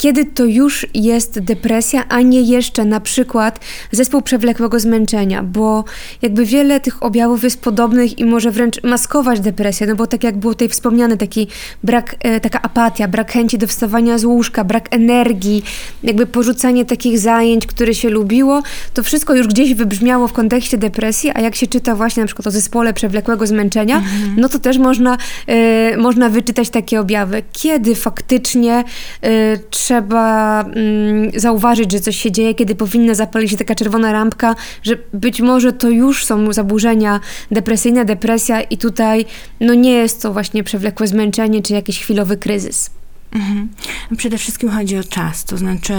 kiedy 0.00 0.24
to 0.24 0.44
już 0.44 0.86
jest 0.94 1.40
depresja, 1.40 2.08
a 2.08 2.20
nie 2.20 2.40
jeszcze 2.40 2.84
na 2.84 3.00
przykład 3.00 3.60
zespół 3.92 4.22
przewlekłego 4.22 4.80
zmęczenia, 4.80 5.42
bo 5.42 5.84
jakby 6.22 6.44
wiele 6.44 6.80
tych 6.80 7.02
objawów 7.02 7.44
jest 7.44 7.60
podobnych 7.60 8.18
i 8.18 8.24
może 8.24 8.50
wręcz 8.50 8.82
maskować 8.82 9.40
depresję, 9.40 9.86
no 9.86 9.96
bo 9.96 10.06
tak 10.06 10.24
jak 10.24 10.36
było 10.36 10.54
tutaj 10.54 10.68
wspomniane, 10.68 11.16
taki 11.16 11.48
brak, 11.84 12.16
e, 12.20 12.40
taka 12.40 12.62
apatia, 12.62 13.08
brak 13.08 13.32
chęci 13.32 13.58
do 13.58 13.66
wstawania 13.66 14.18
z 14.18 14.24
łóżka, 14.24 14.64
brak 14.64 14.88
energii, 14.90 15.62
jakby 16.02 16.26
porzucanie 16.26 16.84
takich 16.84 17.18
zajęć, 17.18 17.66
które 17.66 17.94
się 17.94 18.10
lubiło, 18.10 18.62
to 18.94 19.02
wszystko 19.02 19.34
już 19.34 19.46
gdzieś 19.46 19.74
wybrzmiało 19.74 20.28
w 20.28 20.32
kontekście 20.32 20.78
depresji, 20.78 21.30
a 21.34 21.40
jak 21.40 21.54
się 21.54 21.66
czyta 21.66 21.94
właśnie 21.94 22.22
na 22.22 22.26
przykład 22.26 22.46
o 22.46 22.50
zespole 22.50 22.92
przewlekłego 22.92 23.46
zmęczenia, 23.46 23.96
mhm. 23.96 24.34
no 24.36 24.48
to 24.48 24.58
też 24.58 24.78
można, 24.78 25.16
e, 25.46 25.96
można 25.96 26.28
wyczytać 26.28 26.70
takie 26.70 27.00
objawy. 27.00 27.42
Kiedy 27.52 27.94
faktycznie 27.94 28.84
e, 29.22 29.58
trzeba 29.90 30.60
mm, 30.62 31.30
zauważyć, 31.36 31.92
że 31.92 32.00
coś 32.00 32.16
się 32.16 32.32
dzieje, 32.32 32.54
kiedy 32.54 32.74
powinna 32.74 33.14
zapalić 33.14 33.50
się 33.50 33.56
taka 33.56 33.74
czerwona 33.74 34.12
lampka, 34.12 34.54
że 34.82 34.96
być 35.12 35.40
może 35.40 35.72
to 35.72 35.88
już 35.88 36.24
są 36.24 36.52
zaburzenia 36.52 37.20
depresyjne, 37.50 38.04
depresja 38.04 38.60
i 38.60 38.78
tutaj 38.78 39.24
no 39.60 39.74
nie 39.74 39.92
jest 39.92 40.22
to 40.22 40.32
właśnie 40.32 40.64
przewlekłe 40.64 41.06
zmęczenie 41.06 41.62
czy 41.62 41.72
jakiś 41.72 42.00
chwilowy 42.00 42.36
kryzys. 42.36 42.99
Mhm. 43.32 43.68
Przede 44.16 44.38
wszystkim 44.38 44.70
chodzi 44.70 44.96
o 44.96 45.04
czas, 45.04 45.44
to 45.44 45.58
znaczy, 45.58 45.94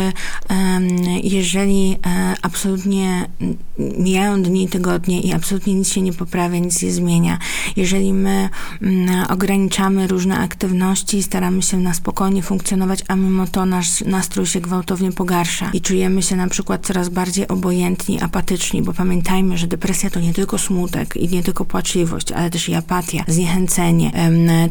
jeżeli 1.23 1.97
e, 2.05 2.35
absolutnie 2.41 3.29
mijają 3.97 4.43
dni, 4.43 4.69
tygodnie 4.69 5.21
i 5.21 5.33
absolutnie 5.33 5.73
nic 5.73 5.89
się 5.89 6.01
nie 6.01 6.13
poprawia, 6.13 6.59
nic 6.59 6.81
nie 6.81 6.91
zmienia, 6.91 7.37
jeżeli 7.75 8.13
my 8.13 8.49
mm, 8.81 9.25
ograniczamy 9.29 10.07
różne 10.07 10.39
aktywności 10.39 11.17
i 11.17 11.23
staramy 11.23 11.61
się 11.61 11.77
na 11.77 11.93
spokojnie 11.93 12.43
funkcjonować, 12.43 12.99
a 13.07 13.15
mimo 13.15 13.47
to 13.47 13.65
nasz 13.65 14.01
nastrój 14.01 14.45
się 14.45 14.61
gwałtownie 14.61 15.11
pogarsza 15.11 15.69
i 15.73 15.81
czujemy 15.81 16.21
się 16.21 16.35
na 16.35 16.47
przykład 16.47 16.85
coraz 16.85 17.09
bardziej 17.09 17.47
obojętni, 17.47 18.21
apatyczni, 18.21 18.81
bo 18.81 18.93
pamiętajmy, 18.93 19.57
że 19.57 19.67
depresja 19.67 20.09
to 20.09 20.19
nie 20.19 20.33
tylko 20.33 20.57
smutek 20.57 21.15
i 21.15 21.29
nie 21.29 21.43
tylko 21.43 21.65
płaczliwość, 21.65 22.31
ale 22.31 22.49
też 22.49 22.69
i 22.69 22.73
apatia, 22.73 23.23
zniechęcenie, 23.27 24.11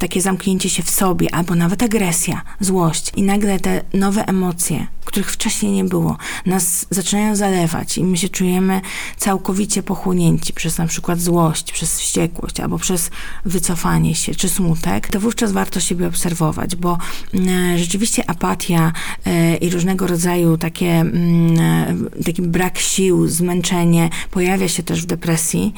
takie 0.01 0.21
zamknięcie 0.21 0.71
się 0.71 0.83
w 0.83 0.91
sobie 0.91 1.35
albo 1.35 1.55
nawet 1.55 1.83
agresja 1.83 2.43
złość. 2.61 3.13
I 3.17 3.23
nagle 3.23 3.61
te 3.61 3.83
nowe 3.95 4.29
emocje, 4.29 4.87
których 5.11 5.33
wcześniej 5.33 5.73
nie 5.73 5.85
było, 5.85 6.17
nas 6.47 6.87
zaczynają 6.91 7.37
zalewać 7.37 7.99
i 7.99 8.05
my 8.05 8.17
się 8.17 8.29
czujemy 8.29 8.81
całkowicie 9.17 9.83
pochłonięci 9.83 10.53
przez 10.53 10.79
na 10.79 10.87
przykład 10.87 11.21
złość, 11.21 11.73
przez 11.73 12.01
wściekłość 12.01 12.61
albo 12.61 12.79
przez 12.79 13.11
wycofanie 13.45 14.15
się 14.15 14.35
czy 14.35 14.49
smutek, 14.49 15.09
to 15.09 15.21
wówczas 15.21 15.53
warto 15.53 15.81
siebie 15.81 16.07
obserwować, 16.07 16.77
bo 16.77 16.99
e, 17.35 17.79
rzeczywiście 17.79 18.31
apatia 18.31 18.93
e, 19.27 19.57
i 19.57 19.71
różnego 19.71 20.07
rodzaju 20.07 20.57
takie, 20.57 20.91
mm, 20.91 21.59
e, 21.61 22.25
taki 22.25 22.43
brak 22.43 22.79
sił, 22.79 23.29
zmęczenie 23.29 24.11
pojawia 24.31 24.69
się 24.69 24.83
też 24.83 25.03
w 25.03 25.07
depresji, 25.07 25.75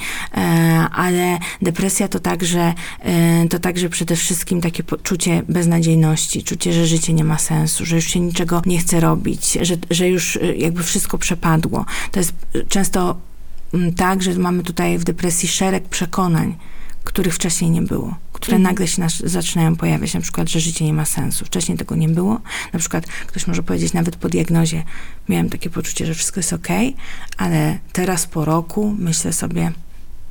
ale 0.92 1.38
depresja 1.62 2.08
to 2.08 2.20
także, 2.20 2.74
to 3.50 3.58
także 3.58 3.88
przede 3.88 4.16
wszystkim 4.16 4.60
takie 4.60 4.82
poczucie 4.82 5.42
beznadziejności, 5.48 6.42
czucie, 6.42 6.61
że 6.70 6.86
życie 6.86 7.12
nie 7.12 7.24
ma 7.24 7.38
sensu, 7.38 7.86
że 7.86 7.96
już 7.96 8.04
się 8.04 8.20
niczego 8.20 8.62
nie 8.66 8.78
chce 8.78 9.00
robić, 9.00 9.58
że, 9.62 9.76
że 9.90 10.08
już 10.08 10.36
y, 10.36 10.54
jakby 10.58 10.82
wszystko 10.82 11.18
przepadło. 11.18 11.84
To 12.10 12.20
jest 12.20 12.32
często 12.68 13.16
mm, 13.74 13.94
tak, 13.94 14.22
że 14.22 14.34
mamy 14.34 14.62
tutaj 14.62 14.98
w 14.98 15.04
depresji 15.04 15.48
szereg 15.48 15.88
przekonań, 15.88 16.56
których 17.04 17.34
wcześniej 17.34 17.70
nie 17.70 17.82
było, 17.82 18.16
które 18.32 18.56
mhm. 18.56 18.62
nagle 18.62 18.88
się 18.88 19.00
nas, 19.00 19.16
zaczynają 19.16 19.76
pojawiać, 19.76 20.14
na 20.14 20.20
przykład, 20.20 20.48
że 20.48 20.60
życie 20.60 20.84
nie 20.84 20.92
ma 20.94 21.04
sensu. 21.04 21.44
Wcześniej 21.44 21.78
tego 21.78 21.96
nie 21.96 22.08
było. 22.08 22.40
Na 22.72 22.78
przykład 22.78 23.06
ktoś 23.06 23.46
może 23.46 23.62
powiedzieć, 23.62 23.92
nawet 23.92 24.16
po 24.16 24.28
diagnozie 24.28 24.82
miałem 25.28 25.50
takie 25.50 25.70
poczucie, 25.70 26.06
że 26.06 26.14
wszystko 26.14 26.40
jest 26.40 26.52
ok, 26.52 26.68
ale 27.36 27.78
teraz 27.92 28.26
po 28.26 28.44
roku 28.44 28.94
myślę 28.98 29.32
sobie, 29.32 29.72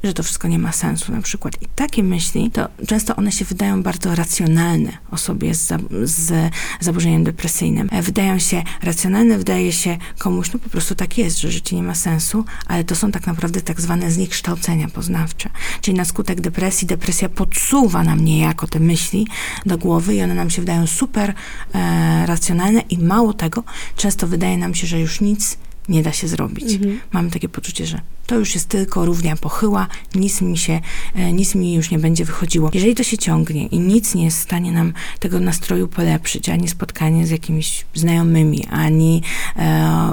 że 0.03 0.13
to 0.13 0.23
wszystko 0.23 0.47
nie 0.47 0.59
ma 0.59 0.71
sensu 0.71 1.11
na 1.11 1.21
przykład. 1.21 1.61
I 1.61 1.67
takie 1.75 2.03
myśli, 2.03 2.51
to 2.51 2.67
często 2.87 3.15
one 3.15 3.31
się 3.31 3.45
wydają 3.45 3.83
bardzo 3.83 4.15
racjonalne 4.15 4.97
osobie 5.11 5.55
z, 5.55 5.73
z 6.03 6.51
zaburzeniem 6.79 7.23
depresyjnym. 7.23 7.89
E, 7.91 8.01
wydają 8.01 8.39
się 8.39 8.63
racjonalne, 8.81 9.37
wydaje 9.37 9.71
się 9.71 9.97
komuś, 10.17 10.53
no 10.53 10.59
po 10.59 10.69
prostu 10.69 10.95
tak 10.95 11.17
jest, 11.17 11.39
że 11.39 11.51
życie 11.51 11.75
nie 11.75 11.83
ma 11.83 11.95
sensu, 11.95 12.45
ale 12.67 12.83
to 12.83 12.95
są 12.95 13.11
tak 13.11 13.27
naprawdę 13.27 13.61
tak 13.61 13.81
zwane 13.81 14.11
zniekształcenia 14.11 14.87
poznawcze. 14.87 15.49
Czyli 15.81 15.97
na 15.97 16.05
skutek 16.05 16.41
depresji, 16.41 16.87
depresja 16.87 17.29
podsuwa 17.29 18.03
nam 18.03 18.25
niejako 18.25 18.67
te 18.67 18.79
myśli 18.79 19.27
do 19.65 19.77
głowy 19.77 20.15
i 20.15 20.21
one 20.21 20.33
nam 20.33 20.49
się 20.49 20.61
wydają 20.61 20.87
super 20.87 21.33
e, 21.73 22.25
racjonalne 22.25 22.81
i 22.81 22.97
mało 22.97 23.33
tego, 23.33 23.63
często 23.95 24.27
wydaje 24.27 24.57
nam 24.57 24.75
się, 24.75 24.87
że 24.87 24.99
już 24.99 25.21
nic 25.21 25.57
nie 25.89 26.03
da 26.03 26.11
się 26.11 26.27
zrobić. 26.27 26.73
Mhm. 26.73 26.99
Mamy 27.11 27.31
takie 27.31 27.49
poczucie, 27.49 27.85
że 27.85 28.01
to 28.31 28.39
już 28.39 28.53
jest 28.53 28.69
tylko 28.69 29.05
równia 29.05 29.35
pochyła, 29.35 29.87
nic 30.15 30.41
mi 30.41 30.57
się, 30.57 30.79
e, 31.15 31.33
nic 31.33 31.55
mi 31.55 31.73
już 31.73 31.91
nie 31.91 31.99
będzie 31.99 32.25
wychodziło. 32.25 32.69
Jeżeli 32.73 32.95
to 32.95 33.03
się 33.03 33.17
ciągnie 33.17 33.67
i 33.67 33.79
nic 33.79 34.15
nie 34.15 34.25
jest 34.25 34.37
w 34.37 34.41
stanie 34.41 34.71
nam 34.71 34.93
tego 35.19 35.39
nastroju 35.39 35.87
polepszyć, 35.87 36.49
ani 36.49 36.67
spotkanie 36.67 37.27
z 37.27 37.29
jakimiś 37.29 37.85
znajomymi, 37.93 38.65
ani 38.69 39.21
e, 39.57 40.11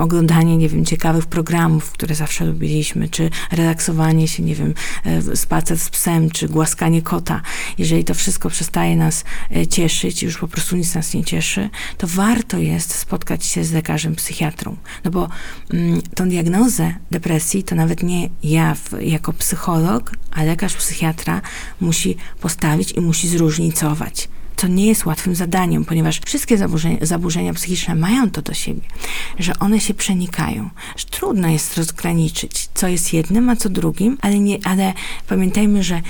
oglądanie, 0.00 0.56
nie 0.56 0.68
wiem, 0.68 0.84
ciekawych 0.84 1.26
programów, 1.26 1.90
które 1.90 2.14
zawsze 2.14 2.44
lubiliśmy, 2.44 3.08
czy 3.08 3.30
relaksowanie 3.52 4.28
się, 4.28 4.42
nie 4.42 4.54
wiem, 4.54 4.74
e, 5.04 5.36
spacer 5.36 5.78
z 5.78 5.90
psem, 5.90 6.30
czy 6.30 6.48
głaskanie 6.48 7.02
kota. 7.02 7.42
Jeżeli 7.78 8.04
to 8.04 8.14
wszystko 8.14 8.50
przestaje 8.50 8.96
nas 8.96 9.24
e, 9.56 9.66
cieszyć, 9.66 10.22
już 10.22 10.38
po 10.38 10.48
prostu 10.48 10.76
nic 10.76 10.94
nas 10.94 11.14
nie 11.14 11.24
cieszy, 11.24 11.70
to 11.98 12.06
warto 12.06 12.58
jest 12.58 12.94
spotkać 12.94 13.44
się 13.44 13.64
z 13.64 13.72
lekarzem 13.72 14.14
psychiatrą. 14.14 14.76
No 15.04 15.10
bo 15.10 15.28
mm, 15.72 16.02
tą 16.14 16.28
diagnozę 16.28 16.94
depresji 17.10 17.27
to 17.66 17.74
nawet 17.74 18.02
nie 18.02 18.28
ja 18.42 18.76
jako 19.00 19.32
psycholog, 19.32 20.12
a 20.30 20.42
lekarz 20.42 20.74
psychiatra 20.74 21.40
musi 21.80 22.16
postawić 22.40 22.92
i 22.92 23.00
musi 23.00 23.28
zróżnicować 23.28 24.28
co 24.58 24.68
nie 24.68 24.86
jest 24.86 25.06
łatwym 25.06 25.34
zadaniem, 25.34 25.84
ponieważ 25.84 26.20
wszystkie 26.26 26.58
zaburzenia, 26.58 26.98
zaburzenia 27.00 27.54
psychiczne 27.54 27.94
mają 27.94 28.30
to 28.30 28.42
do 28.42 28.54
siebie, 28.54 28.80
że 29.38 29.58
one 29.58 29.80
się 29.80 29.94
przenikają, 29.94 30.70
że 30.96 31.04
trudno 31.04 31.48
jest 31.48 31.76
rozgraniczyć, 31.76 32.68
co 32.74 32.88
jest 32.88 33.12
jednym, 33.12 33.48
a 33.48 33.56
co 33.56 33.68
drugim, 33.68 34.18
ale, 34.20 34.38
nie, 34.38 34.58
ale 34.64 34.92
pamiętajmy, 35.28 35.82
że 35.82 36.02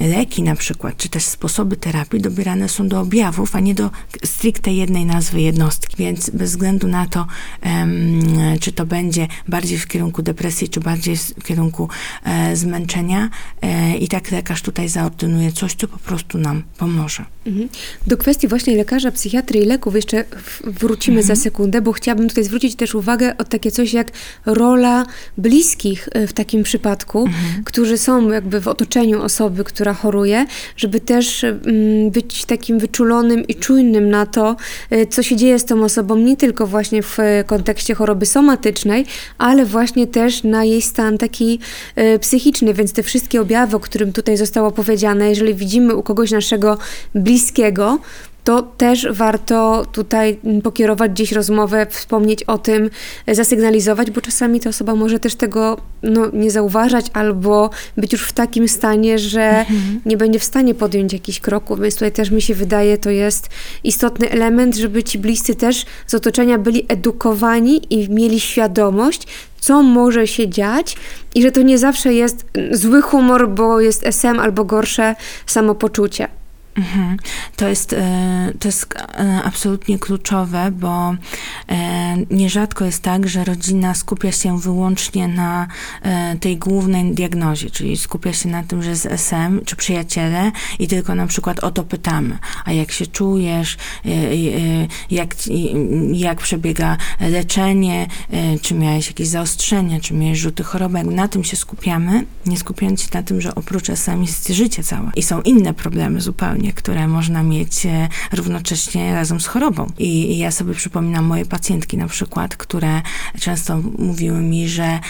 leki 0.00 0.42
na 0.42 0.56
przykład, 0.56 0.96
czy 0.96 1.08
też 1.08 1.24
sposoby 1.24 1.76
terapii 1.76 2.20
dobierane 2.20 2.68
są 2.68 2.88
do 2.88 3.00
objawów, 3.00 3.56
a 3.56 3.60
nie 3.60 3.74
do 3.74 3.90
stricte 4.24 4.72
jednej 4.72 5.04
nazwy 5.04 5.40
jednostki, 5.40 5.96
więc 5.98 6.30
bez 6.30 6.50
względu 6.50 6.88
na 6.88 7.06
to, 7.06 7.26
czy 8.60 8.72
to 8.72 8.86
będzie 8.86 9.28
bardziej 9.48 9.78
w 9.78 9.86
kierunku 9.86 10.22
depresji, 10.22 10.68
czy 10.68 10.80
bardziej 10.80 11.16
w 11.16 11.44
kierunku 11.44 11.88
e, 12.24 12.56
zmęczenia 12.56 13.30
e, 13.62 13.96
i 13.96 14.08
tak 14.08 14.30
lekarz 14.30 14.62
tutaj 14.62 14.88
zaordynuje 14.88 15.52
coś, 15.52 15.74
co 15.74 15.88
po 15.88 15.98
prostu 15.98 16.38
nam 16.38 16.62
pomoże. 16.78 17.24
Mhm. 17.46 17.57
Do 18.06 18.16
kwestii 18.16 18.48
właśnie 18.48 18.76
lekarza, 18.76 19.12
psychiatry 19.12 19.60
i 19.60 19.64
leków 19.64 19.94
jeszcze 19.94 20.24
wrócimy 20.64 21.20
mhm. 21.20 21.36
za 21.36 21.42
sekundę, 21.42 21.82
bo 21.82 21.92
chciałabym 21.92 22.28
tutaj 22.28 22.44
zwrócić 22.44 22.76
też 22.76 22.94
uwagę 22.94 23.36
o 23.38 23.44
takie 23.44 23.70
coś 23.70 23.92
jak 23.92 24.08
rola 24.46 25.06
bliskich 25.38 26.08
e, 26.12 26.26
w 26.26 26.32
takim 26.32 26.62
przypadku, 26.62 27.26
mhm. 27.26 27.64
którzy 27.64 27.98
są 27.98 28.30
jakby 28.30 28.60
w 28.60 28.68
otoczeniu 28.68 29.22
osoby, 29.22 29.64
która 29.64 29.94
choruje, 29.94 30.46
żeby 30.76 31.00
też 31.00 31.44
mm, 31.44 32.10
być 32.10 32.44
takim 32.44 32.78
wyczulonym 32.78 33.46
i 33.46 33.54
czujnym 33.54 34.10
na 34.10 34.26
to, 34.26 34.56
e, 34.90 35.06
co 35.06 35.22
się 35.22 35.36
dzieje 35.36 35.58
z 35.58 35.64
tą 35.64 35.84
osobą, 35.84 36.16
nie 36.16 36.36
tylko 36.36 36.66
właśnie 36.66 37.02
w 37.02 37.18
kontekście 37.46 37.94
choroby 37.94 38.26
somatycznej, 38.26 39.06
ale 39.38 39.66
właśnie 39.66 40.06
też 40.06 40.44
na 40.44 40.64
jej 40.64 40.82
stan 40.82 41.18
taki 41.18 41.58
e, 41.96 42.18
psychiczny, 42.18 42.74
więc 42.74 42.92
te 42.92 43.02
wszystkie 43.02 43.40
objawy, 43.40 43.76
o 43.76 43.80
którym 43.80 44.12
tutaj 44.12 44.36
zostało 44.36 44.70
powiedziane, 44.70 45.28
jeżeli 45.28 45.54
widzimy 45.54 45.94
u 45.94 46.02
kogoś 46.02 46.30
naszego 46.30 46.78
bliskiego, 47.14 47.47
to 48.48 48.62
też 48.62 49.06
warto 49.10 49.86
tutaj 49.92 50.38
pokierować 50.62 51.12
gdzieś 51.12 51.32
rozmowę, 51.32 51.86
wspomnieć 51.90 52.42
o 52.42 52.58
tym, 52.58 52.90
zasygnalizować, 53.32 54.10
bo 54.10 54.20
czasami 54.20 54.60
ta 54.60 54.70
osoba 54.70 54.94
może 54.94 55.18
też 55.18 55.34
tego 55.34 55.80
no, 56.02 56.30
nie 56.32 56.50
zauważać 56.50 57.06
albo 57.12 57.70
być 57.96 58.12
już 58.12 58.22
w 58.22 58.32
takim 58.32 58.68
stanie, 58.68 59.18
że 59.18 59.58
mhm. 59.58 60.00
nie 60.06 60.16
będzie 60.16 60.38
w 60.38 60.44
stanie 60.44 60.74
podjąć 60.74 61.12
jakichś 61.12 61.40
kroków. 61.40 61.80
Więc 61.80 61.94
tutaj 61.94 62.12
też 62.12 62.30
mi 62.30 62.42
się 62.42 62.54
wydaje, 62.54 62.98
to 62.98 63.10
jest 63.10 63.48
istotny 63.84 64.30
element, 64.30 64.76
żeby 64.76 65.02
ci 65.02 65.18
bliscy 65.18 65.54
też 65.54 65.86
z 66.06 66.14
otoczenia 66.14 66.58
byli 66.58 66.86
edukowani 66.88 67.94
i 67.94 68.10
mieli 68.10 68.40
świadomość, 68.40 69.26
co 69.60 69.82
może 69.82 70.26
się 70.26 70.48
dziać 70.48 70.96
i 71.34 71.42
że 71.42 71.52
to 71.52 71.62
nie 71.62 71.78
zawsze 71.78 72.14
jest 72.14 72.46
zły 72.72 73.02
humor, 73.02 73.48
bo 73.48 73.80
jest 73.80 74.06
SM 74.06 74.40
albo 74.40 74.64
gorsze 74.64 75.14
samopoczucie. 75.46 76.37
Mhm. 76.78 77.16
To 77.56 77.68
jest, 77.68 77.92
e, 77.92 78.52
to 78.58 78.68
jest 78.68 78.94
e, 78.96 79.40
absolutnie 79.44 79.98
kluczowe, 79.98 80.70
bo 80.70 81.14
e, 81.68 82.16
nierzadko 82.30 82.84
jest 82.84 83.02
tak, 83.02 83.28
że 83.28 83.44
rodzina 83.44 83.94
skupia 83.94 84.32
się 84.32 84.60
wyłącznie 84.60 85.28
na 85.28 85.68
tej 86.40 86.56
głównej 86.56 87.14
diagnozie, 87.14 87.70
czyli 87.70 87.96
skupia 87.96 88.32
się 88.32 88.48
na 88.48 88.62
tym, 88.62 88.82
że 88.82 88.90
jest 88.90 89.06
SM, 89.06 89.60
czy 89.64 89.76
przyjaciele 89.76 90.52
i 90.78 90.88
tylko 90.88 91.14
na 91.14 91.26
przykład 91.26 91.64
o 91.64 91.70
to 91.70 91.84
pytamy, 91.84 92.38
a 92.64 92.72
jak 92.72 92.92
się 92.92 93.06
czujesz, 93.06 93.76
jak, 95.10 95.34
jak 96.12 96.40
przebiega 96.40 96.96
leczenie, 97.20 98.06
czy 98.62 98.74
miałeś 98.74 99.06
jakieś 99.06 99.28
zaostrzenia, 99.28 100.00
czy 100.00 100.14
miałeś 100.14 100.38
rzuty 100.38 100.64
choroby, 100.64 101.04
na 101.04 101.28
tym 101.28 101.44
się 101.44 101.56
skupiamy, 101.56 102.24
nie 102.46 102.56
skupiając 102.56 103.02
się 103.02 103.08
na 103.14 103.22
tym, 103.22 103.40
że 103.40 103.54
oprócz 103.54 103.90
SM 103.90 104.22
jest 104.22 104.48
życie 104.48 104.82
całe. 104.82 105.10
I 105.16 105.22
są 105.22 105.42
inne 105.42 105.74
problemy 105.74 106.20
zupełnie 106.20 106.67
które 106.72 107.08
można 107.08 107.42
mieć 107.42 107.86
e, 107.86 108.08
równocześnie 108.32 109.14
razem 109.14 109.40
z 109.40 109.46
chorobą. 109.46 109.86
I, 109.98 110.38
ja 110.38 110.50
sobie 110.50 110.74
przypominam 110.74 111.24
moje 111.24 111.46
pacjentki 111.46 111.96
na 111.96 112.06
przykład, 112.06 112.56
które 112.56 113.02
często 113.40 113.78
mówiły 113.98 114.38
mi, 114.38 114.68
że, 114.68 115.00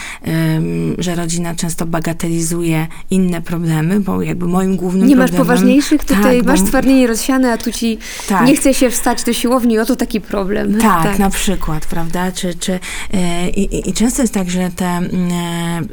że 0.97 1.15
rodzina 1.15 1.55
często 1.55 1.85
bagatelizuje 1.85 2.87
inne 3.11 3.41
problemy, 3.41 3.99
bo 3.99 4.21
jakby 4.21 4.47
moim 4.47 4.75
głównym 4.75 5.07
nie 5.07 5.15
problemem... 5.15 5.33
Nie 5.33 5.39
masz 5.39 5.47
poważniejszych, 5.47 6.05
tutaj 6.05 6.37
tak, 6.37 6.45
masz 6.45 6.61
bo... 6.61 6.67
twardnienie 6.67 7.07
rozsiane, 7.07 7.53
a 7.53 7.57
tu 7.57 7.71
ci 7.71 7.97
tak. 8.27 8.47
nie 8.47 8.55
chce 8.55 8.73
się 8.73 8.89
wstać 8.89 9.23
do 9.23 9.33
siłowni, 9.33 9.79
oto 9.79 9.95
taki 9.95 10.21
problem. 10.21 10.77
Tak, 10.81 11.03
tak. 11.09 11.19
na 11.19 11.29
przykład, 11.29 11.85
prawda? 11.85 12.31
Czy, 12.31 12.53
czy, 12.53 12.79
e, 13.13 13.49
i, 13.49 13.89
I 13.89 13.93
często 13.93 14.21
jest 14.21 14.33
tak, 14.33 14.49
że 14.49 14.71
te, 14.75 14.85
e, 14.85 15.09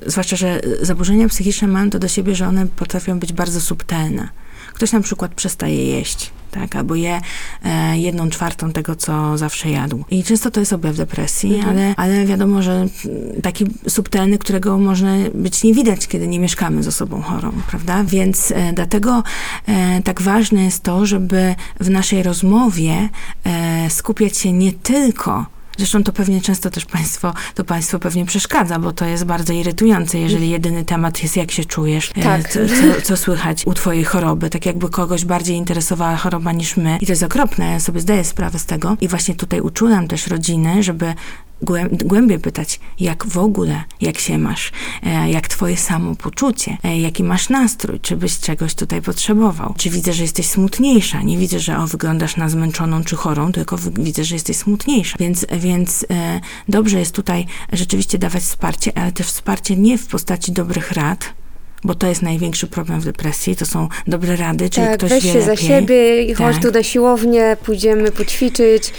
zwłaszcza, 0.06 0.36
że 0.36 0.60
zaburzenia 0.82 1.28
psychiczne 1.28 1.68
mają 1.68 1.90
to 1.90 1.98
do 1.98 2.08
siebie, 2.08 2.34
że 2.34 2.48
one 2.48 2.66
potrafią 2.66 3.18
być 3.18 3.32
bardzo 3.32 3.60
subtelne. 3.60 4.28
Ktoś 4.76 4.92
na 4.92 5.00
przykład 5.00 5.34
przestaje 5.34 5.84
jeść, 5.84 6.30
tak, 6.50 6.76
albo 6.76 6.94
je 6.94 7.20
e, 7.64 7.98
jedną 7.98 8.30
czwartą 8.30 8.72
tego, 8.72 8.96
co 8.96 9.38
zawsze 9.38 9.70
jadł. 9.70 10.04
I 10.10 10.24
często 10.24 10.50
to 10.50 10.60
jest 10.60 10.72
objaw 10.72 10.96
depresji, 10.96 11.54
mhm. 11.54 11.76
ale, 11.76 11.94
ale 11.96 12.26
wiadomo, 12.26 12.62
że 12.62 12.86
taki 13.42 13.64
subtelny, 13.88 14.38
którego 14.38 14.78
można 14.78 15.14
być 15.34 15.64
nie 15.64 15.74
widać, 15.74 16.06
kiedy 16.06 16.28
nie 16.28 16.38
mieszkamy 16.38 16.82
z 16.82 16.88
osobą 16.88 17.22
chorą, 17.22 17.52
prawda? 17.70 18.04
Więc 18.04 18.50
e, 18.50 18.72
dlatego 18.72 19.22
e, 19.66 20.02
tak 20.02 20.22
ważne 20.22 20.64
jest 20.64 20.82
to, 20.82 21.06
żeby 21.06 21.54
w 21.80 21.90
naszej 21.90 22.22
rozmowie 22.22 23.08
e, 23.44 23.90
skupiać 23.90 24.38
się 24.38 24.52
nie 24.52 24.72
tylko 24.72 25.55
Zresztą 25.76 26.02
to 26.02 26.12
pewnie 26.12 26.40
często 26.40 26.70
też 26.70 26.84
państwo, 26.84 27.34
to 27.54 27.64
państwo 27.64 27.98
pewnie 27.98 28.26
przeszkadza, 28.26 28.78
bo 28.78 28.92
to 28.92 29.04
jest 29.04 29.24
bardzo 29.24 29.52
irytujące, 29.52 30.18
jeżeli 30.18 30.50
jedyny 30.50 30.84
temat 30.84 31.22
jest 31.22 31.36
jak 31.36 31.50
się 31.50 31.64
czujesz, 31.64 32.10
e, 32.16 32.22
tak. 32.22 32.48
co, 32.52 32.58
co, 32.68 33.02
co, 33.02 33.16
słychać 33.16 33.66
u 33.66 33.74
twojej 33.74 34.04
choroby, 34.04 34.50
tak 34.50 34.66
jakby 34.66 34.88
kogoś 34.88 35.24
bardziej 35.24 35.56
interesowała 35.56 36.16
choroba 36.16 36.52
niż 36.52 36.76
my. 36.76 36.98
I 37.00 37.06
to 37.06 37.12
jest 37.12 37.22
okropne, 37.22 37.70
ja 37.70 37.80
sobie 37.80 38.00
zdaję 38.00 38.24
sprawę 38.24 38.58
z 38.58 38.66
tego. 38.66 38.96
I 39.00 39.08
właśnie 39.08 39.34
tutaj 39.34 39.60
uczulam 39.60 40.08
też 40.08 40.26
rodziny, 40.26 40.82
żeby 40.82 41.14
głębiej 42.04 42.38
pytać, 42.38 42.80
jak 43.00 43.26
w 43.26 43.38
ogóle, 43.38 43.84
jak 44.00 44.18
się 44.18 44.38
masz, 44.38 44.72
e, 45.02 45.30
jak 45.30 45.48
twoje 45.48 45.76
samopoczucie, 45.76 46.78
e, 46.84 47.00
jaki 47.00 47.24
masz 47.24 47.48
nastrój, 47.48 48.00
czy 48.00 48.16
byś 48.16 48.38
czegoś 48.38 48.74
tutaj 48.74 49.02
potrzebował, 49.02 49.74
czy 49.76 49.90
widzę, 49.90 50.12
że 50.12 50.22
jesteś 50.22 50.46
smutniejsza, 50.46 51.22
nie 51.22 51.38
widzę, 51.38 51.60
że 51.60 51.78
o, 51.78 51.86
wyglądasz 51.86 52.36
na 52.36 52.48
zmęczoną 52.48 53.04
czy 53.04 53.16
chorą, 53.16 53.52
tylko 53.52 53.78
widzę, 53.92 54.24
że 54.24 54.34
jesteś 54.34 54.56
smutniejsza, 54.56 55.16
więc, 55.20 55.46
więc 55.58 56.06
e, 56.10 56.40
dobrze 56.68 56.98
jest 56.98 57.14
tutaj 57.14 57.46
rzeczywiście 57.72 58.18
dawać 58.18 58.42
wsparcie, 58.42 58.98
ale 58.98 59.12
też 59.12 59.26
wsparcie 59.26 59.76
nie 59.76 59.98
w 59.98 60.06
postaci 60.06 60.52
dobrych 60.52 60.92
rad, 60.92 61.34
bo 61.84 61.94
to 61.94 62.06
jest 62.06 62.22
największy 62.22 62.66
problem 62.66 63.00
w 63.00 63.04
depresji, 63.04 63.56
to 63.56 63.66
są 63.66 63.88
dobre 64.06 64.36
rady, 64.36 64.70
czyli 64.70 64.86
tak, 64.86 64.98
ktoś 64.98 65.10
weź 65.10 65.24
wie 65.24 65.32
się 65.32 65.38
lepiej. 65.38 65.56
za 65.56 65.62
siebie 65.62 66.24
i 66.24 66.34
chodź 66.34 66.54
tak. 66.54 66.62
tu 66.62 66.70
na 66.70 66.82
siłownię, 66.82 67.56
pójdziemy 67.64 68.12
poćwiczyć. 68.12 68.92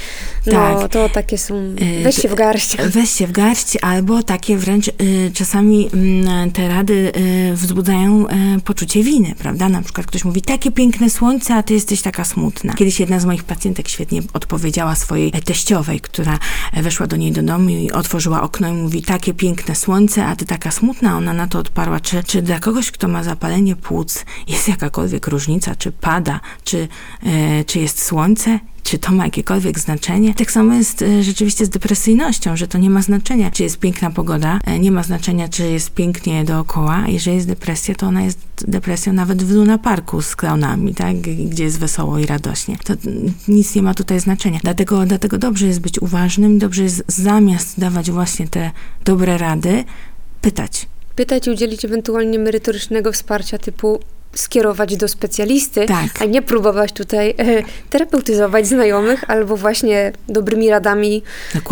No, 0.47 0.79
tak. 0.79 0.91
to 0.91 1.09
takie 1.09 1.37
są, 1.37 1.55
y, 1.55 2.03
weź 2.03 2.15
się 2.15 2.27
w 2.29 2.35
garść. 2.35 2.77
Weź 2.95 3.09
się 3.09 3.27
w 3.27 3.31
garść, 3.31 3.77
albo 3.81 4.23
takie 4.23 4.57
wręcz 4.57 4.87
y, 4.87 4.91
czasami 5.33 5.87
y, 6.47 6.51
te 6.51 6.67
rady 6.67 7.11
y, 7.51 7.55
wzbudzają 7.55 8.25
poczucie 8.65 9.03
winy, 9.03 9.35
prawda? 9.37 9.69
Na 9.69 9.81
przykład 9.81 10.07
ktoś 10.07 10.25
mówi, 10.25 10.41
takie 10.41 10.71
piękne 10.71 11.09
słońce, 11.09 11.55
a 11.55 11.63
ty 11.63 11.73
jesteś 11.73 12.01
taka 12.01 12.25
smutna. 12.25 12.73
Kiedyś 12.73 12.99
jedna 12.99 13.19
z 13.19 13.25
moich 13.25 13.43
pacjentek 13.43 13.89
świetnie 13.89 14.21
odpowiedziała 14.33 14.95
swojej 14.95 15.31
teściowej, 15.31 15.99
która 15.99 16.39
weszła 16.73 17.07
do 17.07 17.15
niej 17.15 17.31
do 17.31 17.41
domu 17.41 17.69
i 17.69 17.91
otworzyła 17.91 18.41
okno 18.41 18.67
i 18.67 18.73
mówi, 18.73 19.01
takie 19.01 19.33
piękne 19.33 19.75
słońce, 19.75 20.25
a 20.25 20.35
ty 20.35 20.45
taka 20.45 20.71
smutna. 20.71 21.17
Ona 21.17 21.33
na 21.33 21.47
to 21.47 21.59
odparła, 21.59 21.99
czy, 21.99 22.23
czy 22.23 22.41
dla 22.41 22.59
kogoś, 22.59 22.91
kto 22.91 23.07
ma 23.07 23.23
zapalenie 23.23 23.75
płuc, 23.75 24.25
jest 24.47 24.67
jakakolwiek 24.67 25.27
różnica, 25.27 25.75
czy 25.75 25.91
pada, 25.91 26.39
czy, 26.63 26.87
e, 27.23 27.63
czy 27.63 27.79
jest 27.79 28.03
słońce, 28.03 28.59
czy 28.87 28.97
to 28.97 29.11
ma 29.11 29.25
jakiekolwiek 29.25 29.79
znaczenie. 29.79 30.33
Tak 30.33 30.51
samo 30.51 30.73
jest 30.73 31.01
e, 31.01 31.23
rzeczywiście 31.23 31.65
z 31.65 31.69
depresyjnością, 31.69 32.57
że 32.57 32.67
to 32.67 32.77
nie 32.77 32.89
ma 32.89 33.01
znaczenia, 33.01 33.51
czy 33.51 33.63
jest 33.63 33.79
piękna 33.79 34.11
pogoda, 34.11 34.59
e, 34.65 34.79
nie 34.79 34.91
ma 34.91 35.03
znaczenia, 35.03 35.47
czy 35.47 35.63
jest 35.63 35.91
pięknie 35.91 36.45
dookoła. 36.45 37.03
Jeżeli 37.07 37.35
jest 37.35 37.47
depresja, 37.47 37.95
to 37.95 38.07
ona 38.07 38.23
jest 38.23 38.39
depresją 38.67 39.13
nawet 39.13 39.43
w 39.43 39.51
Luna 39.51 39.77
Parku 39.77 40.21
z 40.21 40.35
klaunami, 40.35 40.95
tak? 40.95 41.17
gdzie 41.21 41.63
jest 41.63 41.79
wesoło 41.79 42.19
i 42.19 42.25
radośnie. 42.25 42.77
To 42.83 42.93
nic 43.47 43.75
nie 43.75 43.81
ma 43.81 43.93
tutaj 43.93 44.19
znaczenia. 44.19 44.59
Dlatego, 44.63 45.05
dlatego 45.05 45.37
dobrze 45.37 45.67
jest 45.67 45.79
być 45.79 46.01
uważnym, 46.01 46.59
dobrze 46.59 46.83
jest 46.83 47.03
zamiast 47.07 47.79
dawać 47.79 48.11
właśnie 48.11 48.47
te 48.47 48.71
dobre 49.05 49.37
rady, 49.37 49.83
pytać 50.41 50.87
pytać 51.17 51.47
i 51.47 51.49
udzielić 51.49 51.85
ewentualnie 51.85 52.39
merytorycznego 52.39 53.11
wsparcia 53.11 53.57
typu 53.57 53.99
skierować 54.39 54.97
do 54.97 55.07
specjalisty, 55.07 55.85
tak. 55.85 56.21
a 56.21 56.25
nie 56.25 56.41
próbować 56.41 56.91
tutaj 56.91 57.29
e, 57.29 57.63
terapeutyzować 57.89 58.67
znajomych 58.67 59.29
albo 59.29 59.57
właśnie 59.57 60.11
dobrymi 60.29 60.69
radami 60.69 61.23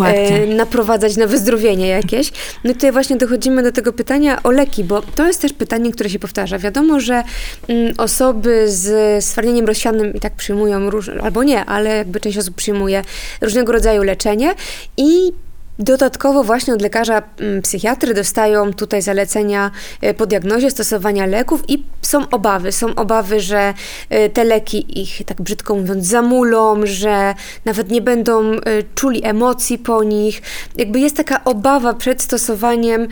e, 0.04 0.46
naprowadzać 0.46 1.16
na 1.16 1.26
wyzdrowienie 1.26 1.88
jakieś. 1.88 2.32
No 2.64 2.70
i 2.70 2.74
tutaj 2.74 2.92
właśnie 2.92 3.16
dochodzimy 3.16 3.62
do 3.62 3.72
tego 3.72 3.92
pytania 3.92 4.42
o 4.42 4.50
leki, 4.50 4.84
bo 4.84 5.02
to 5.02 5.26
jest 5.26 5.40
też 5.40 5.52
pytanie, 5.52 5.92
które 5.92 6.10
się 6.10 6.18
powtarza. 6.18 6.58
Wiadomo, 6.58 7.00
że 7.00 7.22
mm, 7.68 7.94
osoby 7.98 8.64
z 8.68 9.24
stwardnieniem 9.24 9.66
rozsianym 9.66 10.14
i 10.14 10.20
tak 10.20 10.34
przyjmują, 10.34 10.90
róż, 10.90 11.10
albo 11.22 11.44
nie, 11.44 11.64
ale 11.64 11.96
jakby 11.96 12.20
część 12.20 12.38
osób 12.38 12.54
przyjmuje 12.54 13.02
różnego 13.40 13.72
rodzaju 13.72 14.02
leczenie 14.02 14.54
i 14.96 15.32
Dodatkowo 15.78 16.44
właśnie 16.44 16.74
od 16.74 16.82
lekarza 16.82 17.22
mm, 17.40 17.62
psychiatry 17.62 18.14
dostają 18.14 18.72
tutaj 18.72 19.02
zalecenia 19.02 19.70
e, 20.00 20.14
po 20.14 20.26
diagnozie 20.26 20.70
stosowania 20.70 21.26
leków 21.26 21.62
i 21.68 21.84
są 22.02 22.28
obawy. 22.30 22.72
Są 22.72 22.94
obawy, 22.94 23.40
że 23.40 23.74
e, 24.10 24.28
te 24.28 24.44
leki 24.44 25.00
ich, 25.00 25.24
tak 25.26 25.42
brzydko 25.42 25.74
mówiąc, 25.74 26.06
zamulą, 26.06 26.80
że 26.84 27.34
nawet 27.64 27.90
nie 27.90 28.00
będą 28.00 28.52
e, 28.52 28.60
czuli 28.94 29.24
emocji 29.24 29.78
po 29.78 30.04
nich. 30.04 30.42
Jakby 30.76 31.00
jest 31.00 31.16
taka 31.16 31.44
obawa 31.44 31.94
przed 31.94 32.22
stosowaniem 32.22 33.08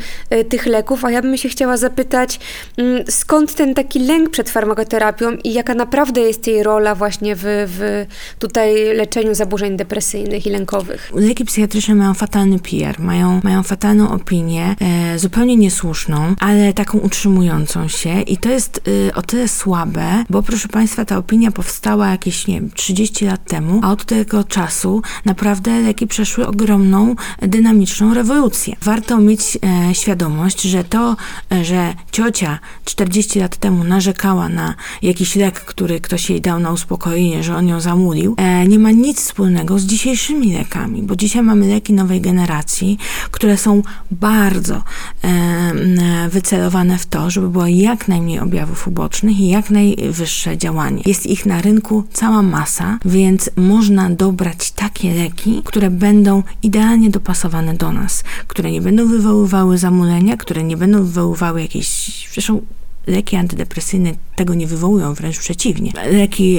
tych 0.48 0.66
leków, 0.66 1.04
a 1.04 1.10
ja 1.10 1.22
bym 1.22 1.36
się 1.36 1.48
chciała 1.48 1.76
zapytać, 1.76 2.40
mm, 2.76 3.04
skąd 3.08 3.54
ten 3.54 3.74
taki 3.74 3.98
lęk 3.98 4.30
przed 4.30 4.50
farmakoterapią 4.50 5.32
i 5.44 5.52
jaka 5.52 5.74
naprawdę 5.74 6.20
jest 6.20 6.46
jej 6.46 6.62
rola 6.62 6.94
właśnie 6.94 7.36
w, 7.36 7.42
w 7.44 8.06
tutaj 8.38 8.96
leczeniu 8.96 9.34
zaburzeń 9.34 9.76
depresyjnych 9.76 10.46
i 10.46 10.50
lękowych? 10.50 11.12
Leki 11.14 11.44
psychiatryczne 11.44 11.94
mają 11.94 12.14
fatalny 12.14 12.53
fatalny 12.58 12.58
PR, 12.58 13.00
mają, 13.00 13.40
mają 13.44 13.62
fatalną 13.62 14.10
opinię, 14.10 14.76
e, 14.80 15.18
zupełnie 15.18 15.56
niesłuszną, 15.56 16.34
ale 16.40 16.72
taką 16.72 16.98
utrzymującą 16.98 17.88
się 17.88 18.20
i 18.20 18.36
to 18.36 18.50
jest 18.50 18.80
e, 19.08 19.14
o 19.14 19.22
tyle 19.22 19.48
słabe, 19.48 20.24
bo 20.30 20.42
proszę 20.42 20.68
Państwa, 20.68 21.04
ta 21.04 21.16
opinia 21.16 21.50
powstała 21.50 22.10
jakieś, 22.10 22.46
nie 22.46 22.54
wiem, 22.54 22.70
30 22.70 23.24
lat 23.24 23.44
temu, 23.44 23.80
a 23.82 23.92
od 23.92 24.04
tego 24.04 24.44
czasu 24.44 25.02
naprawdę 25.24 25.80
leki 25.80 26.06
przeszły 26.06 26.46
ogromną, 26.46 27.14
dynamiczną 27.42 28.14
rewolucję. 28.14 28.76
Warto 28.82 29.18
mieć 29.18 29.58
e, 29.90 29.94
świadomość, 29.94 30.62
że 30.62 30.84
to, 30.84 31.16
e, 31.52 31.64
że 31.64 31.94
ciocia 32.12 32.58
40 32.84 33.40
lat 33.40 33.56
temu 33.56 33.84
narzekała 33.84 34.48
na 34.48 34.74
jakiś 35.02 35.36
lek, 35.36 35.60
który 35.60 36.00
ktoś 36.00 36.30
jej 36.30 36.40
dał 36.40 36.60
na 36.60 36.72
uspokojenie, 36.72 37.42
że 37.42 37.56
on 37.56 37.68
ją 37.68 37.80
zamulił, 37.80 38.34
e, 38.38 38.68
nie 38.68 38.78
ma 38.78 38.90
nic 38.90 39.20
wspólnego 39.20 39.78
z 39.78 39.84
dzisiejszymi 39.84 40.52
lekami, 40.52 41.02
bo 41.02 41.16
dzisiaj 41.16 41.42
mamy 41.42 41.68
leki 41.68 41.92
nowej 41.92 42.20
generacji, 42.20 42.43
generacji, 42.44 42.98
które 43.30 43.56
są 43.56 43.82
bardzo 44.10 44.82
e, 45.24 46.28
wycelowane 46.28 46.98
w 46.98 47.06
to, 47.06 47.30
żeby 47.30 47.48
było 47.48 47.66
jak 47.66 48.08
najmniej 48.08 48.40
objawów 48.40 48.88
ubocznych 48.88 49.40
i 49.40 49.48
jak 49.48 49.70
najwyższe 49.70 50.58
działanie. 50.58 51.02
Jest 51.06 51.26
ich 51.26 51.46
na 51.46 51.60
rynku 51.60 52.04
cała 52.12 52.42
masa, 52.42 52.98
więc 53.04 53.50
można 53.56 54.10
dobrać 54.10 54.70
takie 54.70 55.14
leki, 55.14 55.62
które 55.64 55.90
będą 55.90 56.42
idealnie 56.62 57.10
dopasowane 57.10 57.74
do 57.74 57.92
nas, 57.92 58.24
które 58.46 58.70
nie 58.70 58.80
będą 58.80 59.08
wywoływały 59.08 59.78
zamulenia, 59.78 60.36
które 60.36 60.64
nie 60.64 60.76
będą 60.76 60.98
wywoływały 60.98 61.62
jakiejś, 61.62 62.28
zresztą 62.32 62.60
Leki 63.06 63.36
antydepresyjne 63.36 64.12
tego 64.36 64.54
nie 64.54 64.66
wywołują, 64.66 65.14
wręcz 65.14 65.38
przeciwnie. 65.38 65.92
Leki 66.12 66.58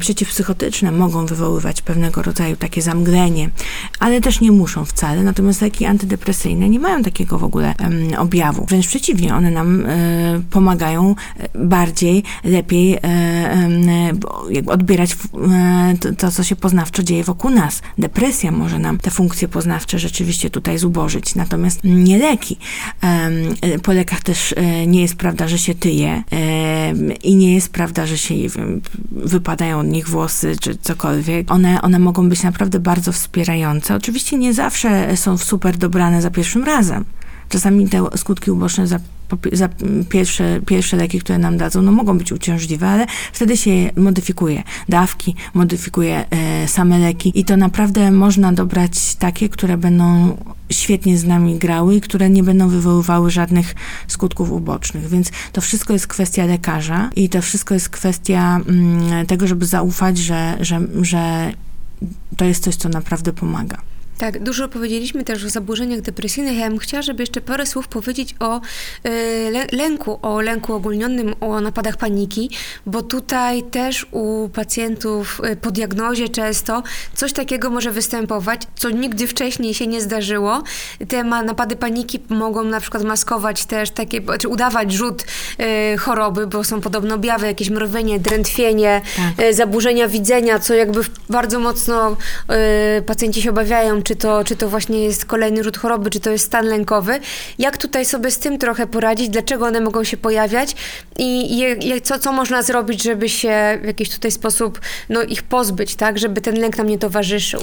przeciwpsychotyczne 0.00 0.92
mogą 0.92 1.26
wywoływać 1.26 1.82
pewnego 1.82 2.22
rodzaju 2.22 2.56
takie 2.56 2.82
zamglenie, 2.82 3.50
ale 3.98 4.20
też 4.20 4.40
nie 4.40 4.52
muszą 4.52 4.84
wcale. 4.84 5.22
Natomiast 5.22 5.60
leki 5.60 5.86
antydepresyjne 5.86 6.68
nie 6.68 6.80
mają 6.80 7.02
takiego 7.02 7.38
w 7.38 7.44
ogóle 7.44 7.74
objawu. 8.18 8.66
Wręcz 8.66 8.86
przeciwnie, 8.86 9.34
one 9.34 9.50
nam 9.50 9.86
e, 9.86 10.40
pomagają 10.50 11.14
bardziej, 11.54 12.22
lepiej 12.44 12.94
e, 12.94 13.00
e, 13.04 14.12
odbierać 14.66 15.16
to, 16.18 16.30
co 16.30 16.42
się 16.42 16.56
poznawczo 16.56 17.02
dzieje 17.02 17.24
wokół 17.24 17.50
nas. 17.50 17.82
Depresja 17.98 18.52
może 18.52 18.78
nam 18.78 18.98
te 18.98 19.10
funkcje 19.10 19.48
poznawcze 19.48 19.98
rzeczywiście 19.98 20.50
tutaj 20.50 20.78
zubożyć, 20.78 21.34
natomiast 21.34 21.80
nie 21.84 22.18
leki. 22.18 22.56
Po 23.82 23.92
lekach 23.92 24.20
też 24.20 24.54
e, 24.56 24.86
nie 24.86 25.02
jest 25.02 25.16
prawda, 25.16 25.48
że 25.48 25.58
się 25.58 25.74
tyje 25.74 26.22
i 27.22 27.36
nie 27.36 27.54
jest 27.54 27.72
prawda, 27.72 28.06
że 28.06 28.18
się 28.18 28.34
wypadają 29.12 29.78
od 29.78 29.86
nich 29.86 30.08
włosy 30.08 30.56
czy 30.60 30.76
cokolwiek. 30.76 31.50
One, 31.50 31.82
one 31.82 31.98
mogą 31.98 32.28
być 32.28 32.42
naprawdę 32.42 32.80
bardzo 32.80 33.12
wspierające. 33.12 33.94
Oczywiście 33.94 34.38
nie 34.38 34.54
zawsze 34.54 35.16
są 35.16 35.38
super 35.38 35.76
dobrane 35.76 36.22
za 36.22 36.30
pierwszym 36.30 36.64
razem. 36.64 37.04
Czasami 37.48 37.88
te 37.88 38.04
skutki 38.16 38.50
uboczne 38.50 38.86
za, 38.86 38.98
za 39.52 39.68
pierwsze, 40.08 40.60
pierwsze 40.66 40.96
leki, 40.96 41.20
które 41.20 41.38
nam 41.38 41.56
dadzą, 41.56 41.82
no 41.82 41.92
mogą 41.92 42.18
być 42.18 42.32
uciążliwe, 42.32 42.88
ale 42.88 43.06
wtedy 43.32 43.56
się 43.56 43.70
modyfikuje 43.96 44.62
dawki, 44.88 45.34
modyfikuje 45.54 46.24
e, 46.30 46.68
same 46.68 46.98
leki 46.98 47.40
i 47.40 47.44
to 47.44 47.56
naprawdę 47.56 48.10
można 48.10 48.52
dobrać 48.52 49.14
takie, 49.14 49.48
które 49.48 49.78
będą 49.78 50.36
świetnie 50.70 51.18
z 51.18 51.24
nami 51.24 51.58
grały 51.58 51.96
i 51.96 52.00
które 52.00 52.30
nie 52.30 52.42
będą 52.42 52.68
wywoływały 52.68 53.30
żadnych 53.30 53.74
skutków 54.08 54.50
ubocznych. 54.50 55.08
Więc 55.08 55.30
to 55.52 55.60
wszystko 55.60 55.92
jest 55.92 56.06
kwestia 56.06 56.44
lekarza 56.44 57.10
i 57.16 57.28
to 57.28 57.42
wszystko 57.42 57.74
jest 57.74 57.88
kwestia 57.88 58.60
mm, 58.68 59.26
tego, 59.26 59.46
żeby 59.46 59.66
zaufać, 59.66 60.18
że, 60.18 60.56
że, 60.60 60.80
że 61.02 61.52
to 62.36 62.44
jest 62.44 62.64
coś, 62.64 62.76
co 62.76 62.88
naprawdę 62.88 63.32
pomaga. 63.32 63.89
Tak, 64.20 64.42
dużo 64.42 64.68
powiedzieliśmy 64.68 65.24
też 65.24 65.44
o 65.44 65.50
zaburzeniach 65.50 66.00
depresyjnych. 66.00 66.58
Ja 66.58 66.68
bym 66.68 66.78
chciała, 66.78 67.02
żeby 67.02 67.22
jeszcze 67.22 67.40
parę 67.40 67.66
słów 67.66 67.88
powiedzieć 67.88 68.34
o 68.40 68.60
y, 69.06 69.76
lęku, 69.76 70.18
o 70.22 70.40
lęku 70.40 70.74
ogólnionym, 70.74 71.34
o 71.40 71.60
napadach 71.60 71.96
paniki, 71.96 72.50
bo 72.86 73.02
tutaj 73.02 73.62
też 73.62 74.06
u 74.10 74.48
pacjentów 74.48 75.40
y, 75.52 75.56
po 75.56 75.70
diagnozie 75.70 76.28
często 76.28 76.82
coś 77.14 77.32
takiego 77.32 77.70
może 77.70 77.90
występować, 77.90 78.62
co 78.74 78.90
nigdy 78.90 79.26
wcześniej 79.26 79.74
się 79.74 79.86
nie 79.86 80.00
zdarzyło. 80.00 80.62
Te 81.08 81.24
napady 81.24 81.76
paniki 81.76 82.20
mogą 82.28 82.64
na 82.64 82.80
przykład 82.80 83.04
maskować 83.04 83.64
też 83.64 83.90
takie, 83.90 84.20
czy 84.38 84.48
udawać 84.48 84.92
rzut 84.92 85.24
y, 85.94 85.98
choroby, 85.98 86.46
bo 86.46 86.64
są 86.64 86.80
podobno 86.80 87.14
objawy, 87.14 87.46
jakieś 87.46 87.70
mrowienie, 87.70 88.18
drętwienie, 88.18 89.02
tak. 89.36 89.54
zaburzenia 89.54 90.08
widzenia, 90.08 90.58
co 90.58 90.74
jakby 90.74 91.00
bardzo 91.28 91.60
mocno 91.60 92.16
pacjenci 93.06 93.42
się 93.42 93.50
obawiają, 93.50 94.02
czy 94.10 94.16
to, 94.16 94.44
czy 94.44 94.56
to 94.56 94.68
właśnie 94.68 95.04
jest 95.04 95.24
kolejny 95.24 95.64
rzut 95.64 95.76
choroby, 95.76 96.10
czy 96.10 96.20
to 96.20 96.30
jest 96.30 96.44
stan 96.44 96.66
lękowy. 96.66 97.20
Jak 97.58 97.78
tutaj 97.78 98.04
sobie 98.04 98.30
z 98.30 98.38
tym 98.38 98.58
trochę 98.58 98.86
poradzić, 98.86 99.28
dlaczego 99.28 99.66
one 99.66 99.80
mogą 99.80 100.04
się 100.04 100.16
pojawiać 100.16 100.76
i, 101.18 101.66
co, 102.02 102.18
co 102.18 102.32
można 102.32 102.62
zrobić, 102.62 103.02
żeby 103.02 103.28
się 103.28 103.78
w 103.82 103.86
jakiś 103.86 104.10
tutaj 104.10 104.30
sposób 104.30 104.80
no, 105.08 105.22
ich 105.22 105.42
pozbyć, 105.42 105.94
tak, 105.94 106.18
żeby 106.18 106.40
ten 106.40 106.54
lęk 106.60 106.78
nam 106.78 106.86
nie 106.86 106.98
towarzyszył. 106.98 107.60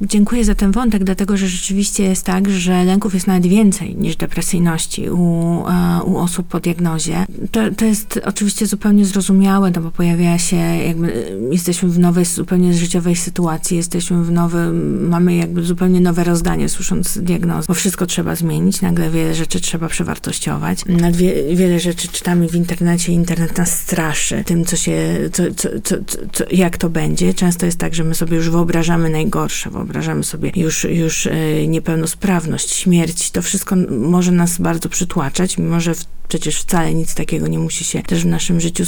Dziękuję 0.00 0.44
za 0.44 0.54
ten 0.54 0.72
wątek, 0.72 1.04
dlatego 1.04 1.36
że 1.36 1.48
rzeczywiście 1.48 2.02
jest 2.04 2.26
tak, 2.26 2.50
że 2.50 2.84
lęków 2.84 3.14
jest 3.14 3.26
nawet 3.26 3.46
więcej 3.46 3.96
niż 3.96 4.16
depresyjności 4.16 5.10
u, 5.10 5.64
e, 5.68 6.02
u 6.04 6.16
osób 6.16 6.48
po 6.48 6.60
diagnozie. 6.60 7.26
To, 7.52 7.60
to 7.76 7.84
jest 7.84 8.20
oczywiście 8.24 8.66
zupełnie 8.66 9.04
zrozumiałe, 9.04 9.70
no 9.76 9.82
bo 9.82 9.90
pojawia 9.90 10.38
się 10.38 10.56
jakby, 10.56 11.38
jesteśmy 11.50 11.88
w 11.88 11.98
nowej, 11.98 12.24
zupełnie 12.24 12.74
życiowej 12.74 13.16
sytuacji, 13.16 13.76
jesteśmy 13.76 14.24
w 14.24 14.32
nowym, 14.32 15.08
mamy 15.08 15.34
jakby 15.34 15.62
zupełnie 15.62 15.89
zupełnie 15.90 16.00
nowe 16.00 16.24
rozdanie, 16.24 16.68
słysząc 16.68 17.18
diagnozę, 17.18 17.66
bo 17.68 17.74
wszystko 17.74 18.06
trzeba 18.06 18.34
zmienić, 18.34 18.80
nagle 18.82 19.10
wiele 19.10 19.34
rzeczy 19.34 19.60
trzeba 19.60 19.88
przewartościować. 19.88 20.84
Wie, 21.12 21.56
wiele 21.56 21.80
rzeczy 21.80 22.08
czytamy 22.08 22.48
w 22.48 22.54
internecie, 22.54 23.12
internet 23.12 23.58
nas 23.58 23.80
straszy 23.80 24.44
tym, 24.46 24.64
co 24.64 24.76
się, 24.76 25.18
co, 25.32 25.42
co, 25.56 25.68
co, 25.84 25.96
co, 26.32 26.44
jak 26.50 26.76
to 26.78 26.90
będzie. 26.90 27.34
Często 27.34 27.66
jest 27.66 27.78
tak, 27.78 27.94
że 27.94 28.04
my 28.04 28.14
sobie 28.14 28.36
już 28.36 28.50
wyobrażamy 28.50 29.10
najgorsze, 29.10 29.70
wyobrażamy 29.70 30.24
sobie 30.24 30.52
już, 30.56 30.84
już 30.84 31.26
e, 31.26 31.66
niepełnosprawność, 31.66 32.72
śmierć. 32.72 33.30
To 33.30 33.42
wszystko 33.42 33.76
może 33.90 34.32
nas 34.32 34.58
bardzo 34.58 34.88
przytłaczać, 34.88 35.58
mimo 35.58 35.80
że 35.80 35.94
w 35.94 36.19
Przecież 36.30 36.60
wcale 36.60 36.94
nic 36.94 37.14
takiego 37.14 37.46
nie 37.46 37.58
musi 37.58 37.84
się 37.84 38.02
też 38.02 38.22
w 38.22 38.26
naszym 38.26 38.60
życiu 38.60 38.84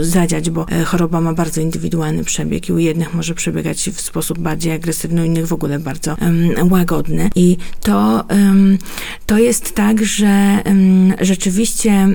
zadziać, 0.00 0.50
bo 0.50 0.68
e, 0.68 0.84
choroba 0.84 1.20
ma 1.20 1.32
bardzo 1.32 1.60
indywidualny 1.60 2.24
przebieg 2.24 2.68
i 2.68 2.72
u 2.72 2.78
jednych 2.78 3.14
może 3.14 3.34
przebiegać 3.34 3.90
w 3.90 4.00
sposób 4.00 4.38
bardziej 4.38 4.72
agresywny, 4.72 5.22
u 5.22 5.24
innych 5.24 5.46
w 5.46 5.52
ogóle 5.52 5.78
bardzo 5.78 6.16
um, 6.20 6.72
łagodny. 6.72 7.30
I 7.34 7.56
to, 7.80 8.24
um, 8.30 8.78
to 9.26 9.38
jest 9.38 9.74
tak, 9.74 10.04
że 10.04 10.62
um, 10.66 11.12
rzeczywiście 11.20 12.08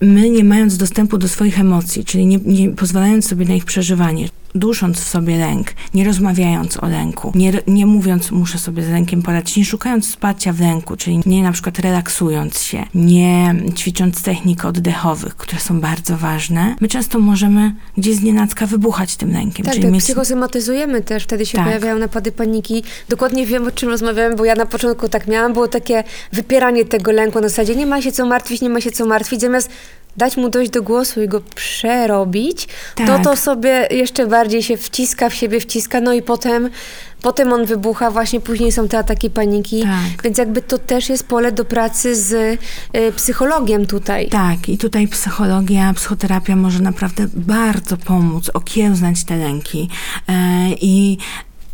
my 0.00 0.30
nie 0.30 0.44
mając 0.44 0.76
dostępu 0.76 1.18
do 1.18 1.28
swoich 1.28 1.60
emocji, 1.60 2.04
czyli 2.04 2.26
nie, 2.26 2.38
nie 2.44 2.70
pozwalając 2.70 3.28
sobie 3.28 3.46
na 3.46 3.54
ich 3.54 3.64
przeżywanie, 3.64 4.28
dusząc 4.54 4.98
sobie 4.98 5.38
lęk, 5.38 5.66
nie 5.94 6.04
rozmawiając 6.04 6.82
o 6.82 6.86
lęku, 6.86 7.32
nie, 7.34 7.52
nie 7.66 7.86
mówiąc, 7.86 8.30
muszę 8.30 8.58
sobie 8.58 8.82
z 8.82 8.88
lękiem 8.88 9.22
poradzić, 9.22 9.56
nie 9.56 9.64
szukając 9.64 10.08
wsparcia 10.08 10.52
w 10.52 10.60
lęku, 10.60 10.96
czyli 10.96 11.20
nie 11.26 11.42
na 11.42 11.52
przykład 11.52 11.78
relaksując 11.78 12.62
się, 12.62 12.84
nie 12.94 13.54
ćwicząc 13.76 14.22
technik 14.22 14.64
oddechowych, 14.64 15.36
które 15.36 15.60
są 15.60 15.80
bardzo 15.80 16.16
ważne, 16.16 16.76
my 16.80 16.88
często 16.88 17.18
możemy 17.18 17.74
gdzieś 17.96 18.16
z 18.16 18.22
nienacka 18.22 18.66
wybuchać 18.66 19.16
tym 19.16 19.32
lękiem. 19.32 19.64
Tak, 19.64 19.74
czyli 19.74 19.84
tak 19.84 19.92
mieć... 19.92 20.04
psychosomatyzujemy 20.04 21.02
też, 21.02 21.24
wtedy 21.24 21.46
się 21.46 21.58
tak. 21.58 21.66
pojawiają 21.66 21.98
napady 21.98 22.32
paniki. 22.32 22.84
Dokładnie 23.08 23.46
wiem, 23.46 23.66
o 23.66 23.70
czym 23.70 23.88
rozmawiałem, 23.88 24.36
bo 24.36 24.44
ja 24.44 24.54
na 24.54 24.66
początku 24.66 25.08
tak 25.08 25.26
miałam, 25.26 25.52
było 25.52 25.68
takie 25.68 26.04
wypieranie 26.32 26.84
tego 26.84 27.12
lęku 27.12 27.40
na 27.40 27.48
zasadzie 27.48 27.76
nie 27.76 27.86
ma 27.86 28.02
się 28.02 28.12
co 28.12 28.26
martwić, 28.26 28.60
nie 28.60 28.70
ma 28.70 28.80
się 28.80 28.90
co 28.90 29.06
martwić, 29.06 29.40
zamiast 29.40 29.70
dać 30.18 30.36
mu 30.36 30.48
dojść 30.48 30.70
do 30.70 30.82
głosu 30.82 31.22
i 31.22 31.28
go 31.28 31.40
przerobić, 31.54 32.68
tak. 32.94 33.06
to 33.06 33.18
to 33.18 33.36
sobie 33.36 33.88
jeszcze 33.90 34.26
bardziej 34.26 34.62
się 34.62 34.76
wciska 34.76 35.28
w 35.28 35.34
siebie, 35.34 35.60
wciska, 35.60 36.00
no 36.00 36.12
i 36.12 36.22
potem, 36.22 36.70
potem 37.22 37.52
on 37.52 37.64
wybucha, 37.64 38.10
właśnie 38.10 38.40
później 38.40 38.72
są 38.72 38.88
te 38.88 38.98
ataki 38.98 39.30
paniki, 39.30 39.82
tak. 39.82 40.22
więc 40.24 40.38
jakby 40.38 40.62
to 40.62 40.78
też 40.78 41.08
jest 41.08 41.26
pole 41.26 41.52
do 41.52 41.64
pracy 41.64 42.16
z 42.16 42.32
y, 42.32 43.12
psychologiem 43.16 43.86
tutaj. 43.86 44.28
Tak, 44.28 44.68
i 44.68 44.78
tutaj 44.78 45.08
psychologia, 45.08 45.94
psychoterapia 45.94 46.56
może 46.56 46.80
naprawdę 46.80 47.26
bardzo 47.34 47.96
pomóc 47.96 48.50
okiełznać 48.54 49.24
te 49.24 49.36
lęki. 49.36 49.88
E, 50.28 50.32
I 50.80 51.18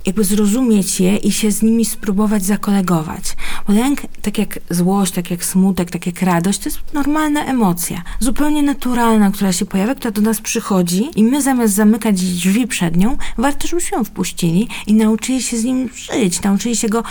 jakby 0.07 0.25
zrozumieć 0.25 1.01
je 1.01 1.17
i 1.17 1.33
się 1.33 1.51
z 1.51 1.63
nimi 1.63 1.85
spróbować 1.85 2.45
zakolegować. 2.45 3.37
Bo 3.67 3.73
lęk, 3.73 4.01
tak 4.23 4.39
jak 4.39 4.59
złość, 4.71 5.13
tak 5.13 5.31
jak 5.31 5.45
smutek, 5.45 5.91
tak 5.91 6.07
jak 6.07 6.23
radość, 6.23 6.59
to 6.59 6.69
jest 6.69 6.79
normalna 6.93 7.45
emocja, 7.45 8.03
zupełnie 8.21 8.63
naturalna, 8.63 9.31
która 9.31 9.53
się 9.53 9.67
pojawia, 9.67 9.95
która 9.95 10.11
do 10.11 10.21
nas 10.21 10.41
przychodzi 10.41 11.11
i 11.17 11.25
my 11.25 11.43
zamiast 11.43 11.75
zamykać 11.75 12.21
drzwi 12.21 12.67
przed 12.67 12.97
nią, 12.97 13.17
warto, 13.39 13.69
żebyśmy 13.69 13.99
ją 13.99 14.05
wpuścili 14.05 14.69
i 14.87 14.95
nauczyli 14.95 15.43
się 15.43 15.57
z 15.57 15.65
nim 15.65 15.91
żyć, 15.95 16.43
nauczyli 16.43 16.77
się 16.77 16.89
go 16.89 17.03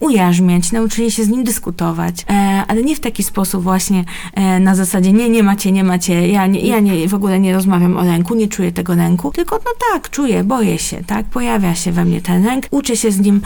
ujarzmiać, 0.00 0.72
nauczyli 0.72 1.10
się 1.10 1.24
z 1.24 1.28
nim 1.28 1.44
dyskutować, 1.44 2.24
e, 2.30 2.62
ale 2.68 2.82
nie 2.82 2.96
w 2.96 3.00
taki 3.00 3.22
sposób 3.22 3.62
właśnie 3.62 4.04
e, 4.34 4.60
na 4.60 4.74
zasadzie 4.74 5.12
nie, 5.12 5.28
nie 5.28 5.42
macie, 5.42 5.72
nie 5.72 5.84
macie, 5.84 6.28
ja, 6.28 6.46
nie, 6.46 6.60
ja 6.60 6.80
nie, 6.80 7.08
w 7.08 7.14
ogóle 7.14 7.40
nie 7.40 7.54
rozmawiam 7.54 7.96
o 7.96 8.04
lęku, 8.04 8.34
nie 8.34 8.48
czuję 8.48 8.72
tego 8.72 8.94
lęku, 8.94 9.30
tylko 9.30 9.56
no 9.56 9.70
tak, 9.92 10.10
czuję, 10.10 10.44
boję 10.44 10.78
się, 10.78 11.04
tak, 11.04 11.26
pojawia 11.26 11.74
się 11.74 11.92
we 11.92 12.04
mnie 12.04 12.21
ten 12.22 12.44
lęk, 12.44 12.66
się 12.96 13.12
z 13.12 13.20
nim 13.20 13.40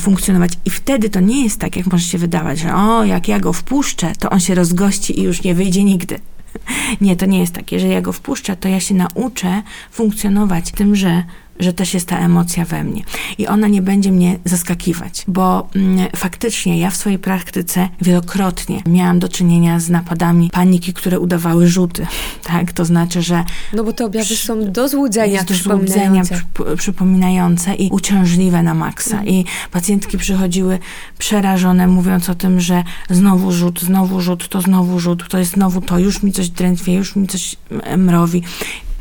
funkcjonować 0.00 0.52
i 0.64 0.70
wtedy 0.70 1.10
to 1.10 1.20
nie 1.20 1.44
jest 1.44 1.60
tak, 1.60 1.76
jak 1.76 1.86
może 1.86 2.04
się 2.04 2.18
wydawać, 2.18 2.58
że 2.58 2.74
o, 2.74 3.04
jak 3.04 3.28
ja 3.28 3.40
go 3.40 3.52
wpuszczę, 3.52 4.12
to 4.18 4.30
on 4.30 4.40
się 4.40 4.54
rozgości 4.54 5.20
i 5.20 5.22
już 5.22 5.42
nie 5.42 5.54
wyjdzie 5.54 5.84
nigdy. 5.84 6.18
Nie, 7.00 7.16
to 7.16 7.26
nie 7.26 7.40
jest 7.40 7.54
tak. 7.54 7.72
Jeżeli 7.72 7.92
ja 7.92 8.00
go 8.00 8.12
wpuszczę, 8.12 8.56
to 8.56 8.68
ja 8.68 8.80
się 8.80 8.94
nauczę 8.94 9.62
funkcjonować 9.90 10.72
tym, 10.72 10.96
że 10.96 11.22
że 11.60 11.72
też 11.72 11.94
jest 11.94 12.06
ta 12.06 12.18
emocja 12.18 12.64
we 12.64 12.84
mnie. 12.84 13.02
I 13.38 13.46
ona 13.46 13.68
nie 13.68 13.82
będzie 13.82 14.12
mnie 14.12 14.38
zaskakiwać, 14.44 15.24
bo 15.28 15.68
mm, 15.76 16.08
faktycznie 16.16 16.78
ja 16.78 16.90
w 16.90 16.96
swojej 16.96 17.18
praktyce 17.18 17.88
wielokrotnie 18.02 18.82
miałam 18.86 19.18
do 19.18 19.28
czynienia 19.28 19.80
z 19.80 19.90
napadami 19.90 20.50
paniki, 20.50 20.92
które 20.92 21.20
udawały 21.20 21.68
rzuty. 21.68 22.06
Tak? 22.42 22.72
To 22.72 22.84
znaczy, 22.84 23.22
że. 23.22 23.44
No 23.72 23.84
bo 23.84 23.92
te 23.92 24.04
objawy 24.04 24.36
są 24.36 24.72
do 24.72 24.88
złudzenia, 24.88 25.44
do 25.44 25.54
złudzenia 25.54 26.22
przy, 26.24 26.76
przypominające 26.76 27.74
i 27.74 27.90
uciążliwe 27.90 28.62
na 28.62 28.74
maksa. 28.74 29.10
Mhm. 29.10 29.28
I 29.28 29.44
pacjentki 29.70 30.18
przychodziły 30.18 30.78
przerażone, 31.18 31.86
mówiąc 31.86 32.30
o 32.30 32.34
tym, 32.34 32.60
że 32.60 32.84
znowu 33.10 33.52
rzut, 33.52 33.80
znowu 33.80 34.20
rzut, 34.20 34.48
to 34.48 34.60
znowu 34.60 35.00
rzut, 35.00 35.28
to 35.28 35.38
jest 35.38 35.52
znowu 35.52 35.80
to, 35.80 35.98
już 35.98 36.22
mi 36.22 36.32
coś 36.32 36.48
drętwie, 36.48 36.94
już 36.94 37.16
mi 37.16 37.26
coś 37.26 37.56
mrowi 37.96 38.42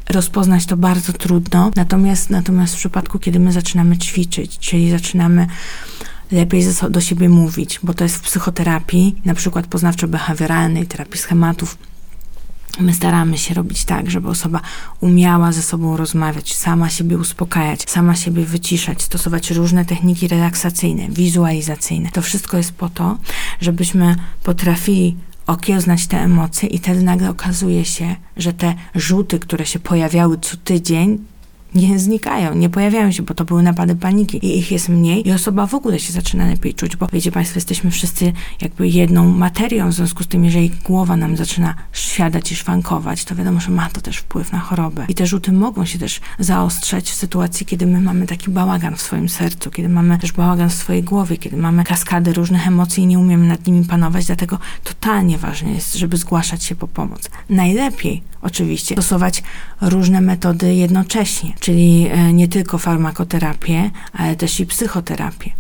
rozpoznać 0.10 0.66
to 0.66 0.78
bardzo 0.78 1.14
trudno. 1.14 1.72
Natomiast, 1.76 2.30
natomiast 2.30 2.74
w 2.74 2.78
przypadku, 2.78 3.20
kiedy 3.20 3.40
my 3.40 3.52
zaczynamy 3.52 3.98
ćwiczyć, 3.98 4.60
czyli 4.60 4.92
zaczynamy 4.92 5.48
lepiej 6.32 6.64
do 6.90 7.02
siebie 7.02 7.30
mówić, 7.30 7.80
bo 7.84 7.94
to 7.94 8.04
jest 8.04 8.16
w 8.16 8.22
psychoterapii, 8.22 9.16
na 9.26 9.34
przykład 9.34 9.68
poznawczo-behawioralnej, 9.68 10.86
terapii 10.86 11.20
schematów, 11.20 11.78
My 12.80 12.94
staramy 12.94 13.38
się 13.38 13.54
robić 13.54 13.86
tak, 13.86 14.12
żeby 14.12 14.30
osoba 14.30 14.62
umiała 15.00 15.52
ze 15.52 15.62
sobą 15.62 15.98
rozmawiać, 15.98 16.56
sama 16.56 16.90
siebie 16.90 17.18
uspokajać, 17.18 17.90
sama 17.90 18.16
siebie 18.16 18.46
wyciszać, 18.46 19.02
stosować 19.02 19.52
różne 19.52 19.86
techniki 19.86 20.28
relaksacyjne, 20.28 21.10
wizualizacyjne. 21.10 22.10
To 22.12 22.22
wszystko 22.22 22.58
jest 22.58 22.72
po 22.72 22.90
to, 22.90 23.18
żebyśmy 23.62 24.16
potrafili 24.44 25.18
okiełznać 25.48 26.08
te 26.08 26.18
emocje 26.18 26.70
i 26.70 26.78
wtedy 26.78 27.04
nagle 27.04 27.30
okazuje 27.30 27.86
się, 27.86 28.16
że 28.38 28.54
te 28.54 28.76
rzuty, 28.96 29.40
które 29.40 29.66
się 29.66 29.80
pojawiały 29.80 30.38
co 30.42 30.58
tydzień, 30.58 31.26
nie 31.76 32.00
znikają, 32.00 32.56
nie 32.56 32.70
pojawiają 32.70 33.12
się, 33.12 33.24
bo 33.24 33.34
to 33.34 33.46
były 33.46 33.64
napady 33.64 33.96
paniki 33.96 34.46
i 34.46 34.58
ich 34.58 34.72
jest 34.72 34.90
mniej 34.90 35.28
i 35.28 35.32
osoba 35.32 35.68
w 35.68 35.74
ogóle 35.74 36.00
się 36.00 36.14
zaczyna 36.14 36.48
lepiej 36.48 36.74
czuć, 36.74 36.96
bo 36.96 37.08
wiecie 37.14 37.32
Państwo, 37.32 37.58
jesteśmy 37.58 37.92
wszyscy 37.92 38.34
jakby 38.62 38.88
jedną 38.88 39.30
materią, 39.30 39.90
w 39.90 39.94
związku 39.94 40.24
z 40.24 40.28
tym, 40.28 40.46
jeżeli 40.46 40.70
głowa 40.70 41.18
nam 41.18 41.38
zaczyna 41.38 41.76
siadać 41.94 42.52
i 42.52 42.56
szwankować, 42.56 43.26
to 43.26 43.36
wiadomo, 43.36 43.60
że 43.60 43.72
ma 43.72 43.90
to 43.90 44.02
też 44.02 44.18
wpływ 44.18 44.52
na 44.52 44.60
chorobę. 44.60 45.06
I 45.08 45.16
te 45.16 45.28
rzuty 45.28 45.52
mogą 45.52 45.86
się 45.86 46.00
też 46.00 46.22
zaostrzać 46.40 47.10
w 47.10 47.16
sytuacji, 47.16 47.66
kiedy 47.66 47.86
my 47.86 48.02
mamy 48.02 48.28
taki 48.28 48.52
bałagan 48.52 48.96
w 48.96 49.02
swoim 49.02 49.30
sercu, 49.30 49.72
kiedy 49.72 49.90
mamy 49.90 50.18
też 50.18 50.32
bałagan 50.32 50.70
w 50.70 50.74
swojej 50.74 51.04
głowie, 51.04 51.38
kiedy 51.38 51.58
mamy 51.58 51.84
kaskady 51.84 52.34
różnych 52.34 52.68
emocji 52.68 53.04
i 53.04 53.08
nie 53.08 53.20
umiemy 53.20 53.48
nad 53.48 53.68
nimi 53.68 53.86
panować, 53.86 54.26
dlatego 54.26 54.60
totalnie 54.84 55.38
ważne 55.38 55.72
jest, 55.72 55.96
żeby 55.96 56.18
zgłaszać 56.18 56.64
się 56.64 56.76
po 56.76 56.88
pomoc. 56.88 57.30
Najlepiej 57.50 58.22
oczywiście 58.42 58.96
stosować 58.96 59.44
różne 59.82 60.22
metody 60.22 60.76
jednocześnie, 60.76 61.54
czyli 61.60 62.08
e, 62.12 62.34
nie 62.34 62.48
tylko 62.48 62.78
farmakoterapię, 62.78 63.92
ale 64.14 64.36
też 64.36 64.60
i 64.60 64.66
psychoterapię. 64.66 65.52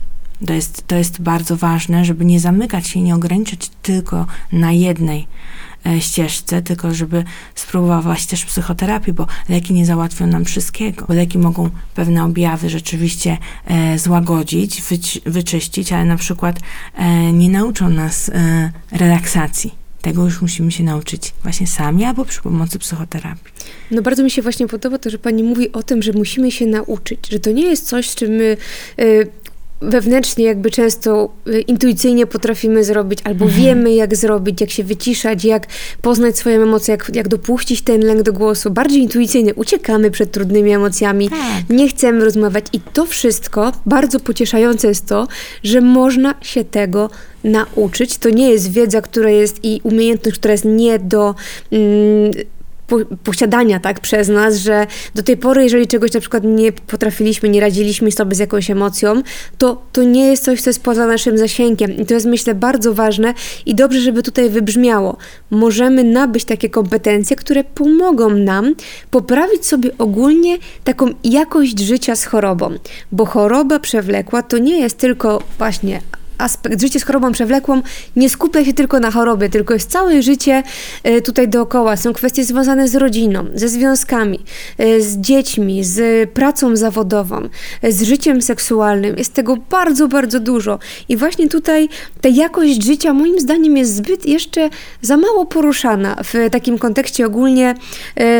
To 0.46 0.54
jest, 0.54 0.88
to 0.88 0.96
jest 0.96 1.22
bardzo 1.22 1.58
ważne, 1.58 2.06
żeby 2.06 2.26
nie 2.26 2.40
zamykać 2.40 2.88
się 2.88 3.02
nie 3.02 3.16
ograniczyć 3.16 3.70
tylko 3.82 4.26
na 4.52 4.72
jednej 4.72 5.28
e, 5.86 6.02
ścieżce, 6.02 6.62
tylko 6.62 6.94
żeby 6.94 7.24
spróbować 7.56 8.26
też 8.26 8.46
psychoterapii, 8.46 9.13
bo 9.13 9.28
leki 9.50 9.74
nie 9.74 9.86
załatwią 9.86 10.28
nam 10.28 10.46
wszystkiego, 10.46 11.06
bo 11.08 11.13
leki 11.13 11.38
mogą 11.38 11.70
pewne 11.96 12.24
objawy 12.24 12.70
rzeczywiście 12.70 13.38
e, 13.66 14.00
złagodzić, 14.00 14.84
wyczyścić, 15.26 15.94
ale 15.94 16.06
na 16.06 16.18
przykład 16.18 16.60
e, 16.96 17.34
nie 17.34 17.50
nauczą 17.50 17.90
nas 17.90 18.30
e, 18.30 18.72
relaksacji 18.92 19.87
tego 20.01 20.23
już 20.25 20.41
musimy 20.41 20.71
się 20.71 20.83
nauczyć 20.83 21.33
właśnie 21.43 21.67
sami 21.67 22.03
albo 22.03 22.25
przy 22.25 22.41
pomocy 22.41 22.79
psychoterapii. 22.79 23.53
No 23.91 24.01
bardzo 24.01 24.23
mi 24.23 24.31
się 24.31 24.41
właśnie 24.41 24.67
podoba 24.67 24.97
to, 24.97 25.10
że 25.10 25.19
pani 25.19 25.43
mówi 25.43 25.71
o 25.71 25.83
tym, 25.83 26.01
że 26.01 26.13
musimy 26.13 26.51
się 26.51 26.65
nauczyć, 26.65 27.19
że 27.29 27.39
to 27.39 27.51
nie 27.51 27.65
jest 27.65 27.88
coś, 27.88 28.10
z 28.10 28.15
czym 28.15 28.31
my 28.31 28.57
y, 28.99 29.27
wewnętrznie 29.82 30.46
jakby 30.46 30.72
często 30.72 31.34
y, 31.48 31.62
intuicyjnie 31.62 32.28
potrafimy 32.28 32.84
zrobić, 32.84 33.20
albo 33.24 33.46
mhm. 33.46 33.63
wiemy 33.63 33.94
jak 33.94 34.16
zrobić, 34.16 34.62
jak 34.62 34.70
się 34.70 34.84
wyciszać, 34.84 35.46
jak 35.46 35.68
poznać 36.02 36.38
swoje 36.38 36.62
emocje, 36.62 36.92
jak, 36.92 37.16
jak 37.16 37.28
dopuścić 37.28 37.82
ten 37.82 38.02
lęk 38.02 38.22
do 38.22 38.34
głosu. 38.34 38.72
Bardziej 38.72 39.02
intuicyjnie 39.02 39.56
uciekamy 39.56 40.12
przed 40.12 40.32
trudnymi 40.32 40.72
emocjami, 40.72 41.30
tak. 41.30 41.40
nie 41.70 41.90
chcemy 41.90 42.26
rozmawiać 42.26 42.66
i 42.74 42.80
to 42.80 43.06
wszystko, 43.06 43.72
bardzo 43.86 44.20
pocieszające 44.20 44.88
jest 44.88 45.06
to, 45.06 45.28
że 45.63 45.82
można 45.82 46.36
się 46.42 46.63
tego 46.63 47.10
nauczyć. 47.44 48.18
To 48.18 48.30
nie 48.30 48.50
jest 48.50 48.72
wiedza, 48.72 49.02
która 49.02 49.30
jest 49.30 49.60
i 49.63 49.82
umiejętność, 49.84 50.38
która 50.40 50.52
jest 50.52 50.66
nie 50.66 51.00
do... 51.00 51.36
Mm, 51.72 52.32
posiadania 53.23 53.80
tak 53.80 54.00
przez 54.00 54.30
nas, 54.30 54.58
że 54.58 54.88
do 55.15 55.23
tej 55.23 55.38
pory, 55.38 55.63
jeżeli 55.63 55.88
czegoś 55.88 56.13
na 56.13 56.19
przykład 56.19 56.43
nie 56.43 56.71
potrafiliśmy, 56.71 57.50
nie 57.50 57.62
radziliśmy 57.62 58.12
sobie 58.12 58.36
z 58.36 58.39
jakąś 58.39 58.71
emocją, 58.71 59.21
to 59.58 59.82
to 59.91 60.04
nie 60.04 60.28
jest 60.28 60.43
coś, 60.43 60.62
co 60.62 60.69
jest 60.69 60.84
poza 60.84 61.08
naszym 61.08 61.38
zasięgiem. 61.38 61.91
I 61.91 62.06
to 62.06 62.13
jest 62.13 62.26
myślę 62.26 62.56
bardzo 62.56 62.93
ważne 62.93 63.34
i 63.65 63.76
dobrze, 63.76 64.02
żeby 64.02 64.23
tutaj 64.23 64.50
wybrzmiało. 64.50 65.17
Możemy 65.50 66.04
nabyć 66.04 66.45
takie 66.45 66.69
kompetencje, 66.69 67.36
które 67.36 67.63
pomogą 67.63 68.30
nam 68.30 68.76
poprawić 69.12 69.65
sobie 69.65 69.91
ogólnie 69.97 70.58
taką 70.84 71.10
jakość 71.23 71.80
życia 71.80 72.15
z 72.15 72.26
chorobą, 72.26 72.71
bo 73.12 73.26
choroba 73.26 73.80
przewlekła 73.80 74.43
to 74.43 74.58
nie 74.58 74.80
jest 74.80 74.97
tylko 74.97 75.43
właśnie 75.58 76.02
aspekt, 76.38 76.82
życie 76.82 77.00
z 77.00 77.04
chorobą 77.04 77.32
przewlekłą 77.32 77.82
nie 78.15 78.30
skupia 78.30 78.65
się 78.65 78.73
tylko 78.73 79.00
na 79.00 79.12
chorobie, 79.12 79.50
tylko 79.50 79.73
jest 79.73 79.91
całe 79.91 80.21
życie 80.21 80.63
e, 81.04 81.21
tutaj 81.21 81.47
dookoła. 81.47 81.97
Są 81.97 82.13
kwestie 82.13 82.43
związane 82.43 82.88
z 82.88 82.95
rodziną, 82.95 83.45
ze 83.54 83.69
związkami, 83.69 84.39
e, 84.78 85.02
z 85.02 85.17
dziećmi, 85.17 85.84
z 85.84 86.30
pracą 86.30 86.76
zawodową, 86.76 87.50
e, 87.82 87.91
z 87.91 88.02
życiem 88.02 88.41
seksualnym. 88.41 89.17
Jest 89.17 89.34
tego 89.34 89.58
bardzo, 89.58 90.08
bardzo 90.08 90.39
dużo. 90.39 90.80
I 91.10 91.17
właśnie 91.17 91.50
tutaj 91.50 91.89
ta 92.21 92.30
jakość 92.30 92.84
życia 92.84 93.13
moim 93.13 93.39
zdaniem 93.39 93.78
jest 93.78 93.95
zbyt 93.95 94.26
jeszcze 94.26 94.69
za 95.02 95.17
mało 95.17 95.45
poruszana 95.45 96.15
w 96.23 96.50
takim 96.52 96.78
kontekście 96.78 97.26
ogólnie 97.26 97.76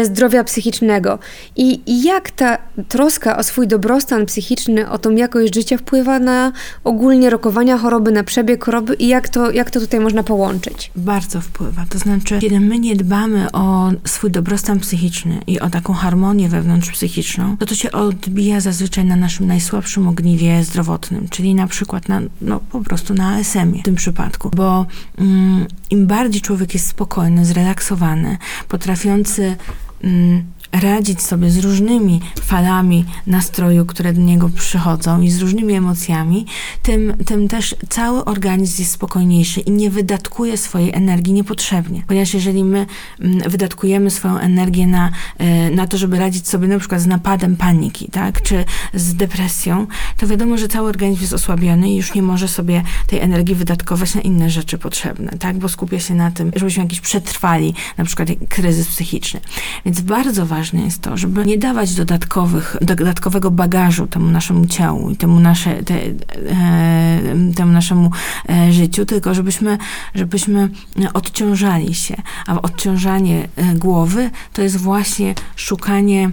zdrowia 0.04 0.44
psychicznego. 0.44 1.20
I 1.56 1.82
jak 2.04 2.32
ta 2.32 2.58
troska 2.88 3.38
o 3.38 3.44
swój 3.44 3.68
dobrostan 3.68 4.26
psychiczny, 4.26 4.90
o 4.90 4.98
tą 4.98 5.12
jakość 5.12 5.56
życia 5.56 5.78
wpływa 5.78 6.20
na 6.20 6.52
ogólnie 6.84 7.30
rokowania 7.30 7.78
choroby 7.78 7.87
choroby, 7.88 8.12
na 8.12 8.24
przebieg 8.24 8.66
choroby 8.66 8.94
i 8.94 9.08
jak 9.08 9.30
to, 9.30 9.52
jak 9.52 9.72
to 9.72 9.80
tutaj 9.80 10.00
można 10.00 10.24
połączyć? 10.24 10.92
Bardzo 10.96 11.42
wpływa. 11.42 11.86
To 11.90 12.00
znaczy, 12.00 12.40
kiedy 12.40 12.60
my 12.60 12.80
nie 12.80 12.96
dbamy 12.96 13.52
o 13.52 13.92
swój 14.06 14.32
dobrostan 14.32 14.80
psychiczny 14.80 15.42
i 15.48 15.60
o 15.60 15.70
taką 15.70 15.94
harmonię 15.94 16.50
wewnątrz 16.50 16.92
psychiczną, 16.92 17.58
to 17.58 17.66
to 17.66 17.76
się 17.76 17.92
odbija 17.92 18.60
zazwyczaj 18.60 19.06
na 19.06 19.16
naszym 19.16 19.48
najsłabszym 19.48 20.08
ogniwie 20.08 20.64
zdrowotnym, 20.64 21.28
czyli 21.30 21.56
na 21.56 21.68
przykład 21.68 22.10
na, 22.10 22.22
no, 22.42 22.60
po 22.60 22.82
prostu 22.82 23.14
na 23.14 23.36
ASM-ie 23.36 23.82
w 23.82 23.86
tym 23.86 23.96
przypadku. 23.96 24.52
Bo 24.56 24.86
mm, 25.18 25.66
im 25.90 26.08
bardziej 26.08 26.42
człowiek 26.42 26.74
jest 26.74 26.88
spokojny, 26.88 27.46
zrelaksowany, 27.46 28.38
potrafiący 28.68 29.56
mm, 30.04 30.44
radzić 30.72 31.22
sobie 31.22 31.50
z 31.50 31.58
różnymi 31.58 32.22
falami 32.42 33.06
nastroju, 33.28 33.86
które 33.86 34.14
do 34.14 34.22
niego 34.22 34.50
przychodzą 34.50 35.22
i 35.22 35.30
z 35.30 35.42
różnymi 35.42 35.74
emocjami, 35.74 36.46
tym, 36.84 37.14
tym 37.26 37.48
też 37.48 37.76
cały 37.90 38.26
organizm 38.26 38.82
jest 38.82 38.92
spokojniejszy 38.92 39.60
i 39.60 39.72
nie 39.72 39.90
wydatkuje 39.90 40.58
swojej 40.58 40.94
energii 40.94 41.34
niepotrzebnie. 41.34 42.04
Ponieważ 42.08 42.34
jeżeli 42.34 42.64
my 42.64 42.86
mm, 43.20 43.50
wydatkujemy 43.50 44.10
swoją 44.10 44.38
energię 44.38 44.88
na, 44.88 45.12
e, 45.38 45.72
na 45.72 45.88
to, 45.88 45.98
żeby 45.98 46.20
radzić 46.20 46.48
sobie 46.48 46.68
na 46.68 46.80
przykład 46.80 47.02
z 47.02 47.08
napadem 47.08 47.56
paniki, 47.56 48.10
tak, 48.12 48.42
czy 48.42 48.66
z 48.94 49.14
depresją, 49.14 49.88
to 50.18 50.28
wiadomo, 50.28 50.58
że 50.58 50.68
cały 50.68 50.90
organizm 50.90 51.22
jest 51.22 51.34
osłabiony 51.34 51.90
i 51.90 51.96
już 51.96 52.14
nie 52.14 52.22
może 52.22 52.48
sobie 52.48 52.84
tej 53.08 53.20
energii 53.20 53.56
wydatkować 53.56 54.16
na 54.16 54.22
inne 54.22 54.50
rzeczy 54.50 54.78
potrzebne, 54.78 55.32
tak, 55.40 55.58
bo 55.58 55.70
skupia 55.70 56.00
się 56.00 56.14
na 56.14 56.32
tym, 56.32 56.52
żebyśmy 56.56 56.84
jakiś 56.84 57.02
przetrwali 57.02 57.74
na 57.98 58.06
przykład 58.06 58.30
kryzys 58.50 58.88
psychiczny. 58.88 59.40
Więc 59.86 60.02
bardzo 60.02 60.46
ważne 60.46 60.57
ważne 60.58 60.82
jest 60.82 61.02
to, 61.02 61.18
żeby 61.18 61.46
nie 61.46 61.58
dawać 61.58 61.96
dodatkowych, 61.96 62.78
dodatkowego 62.82 63.52
bagażu 63.52 64.08
temu 64.08 64.32
naszemu 64.32 64.66
ciału 64.66 65.10
i 65.10 65.18
temu, 65.18 65.40
nasze, 65.40 65.84
te, 65.84 65.96
e, 65.96 66.14
temu 67.56 67.72
naszemu 67.72 68.12
e, 68.50 68.74
życiu, 68.74 69.06
tylko 69.06 69.34
żebyśmy, 69.34 69.78
żebyśmy 70.16 70.70
odciążali 71.14 71.94
się. 71.94 72.16
A 72.48 72.62
odciążanie 72.62 73.48
e, 73.56 73.76
głowy 73.76 74.30
to 74.54 74.62
jest 74.62 74.78
właśnie 74.78 75.36
szukanie 75.56 76.32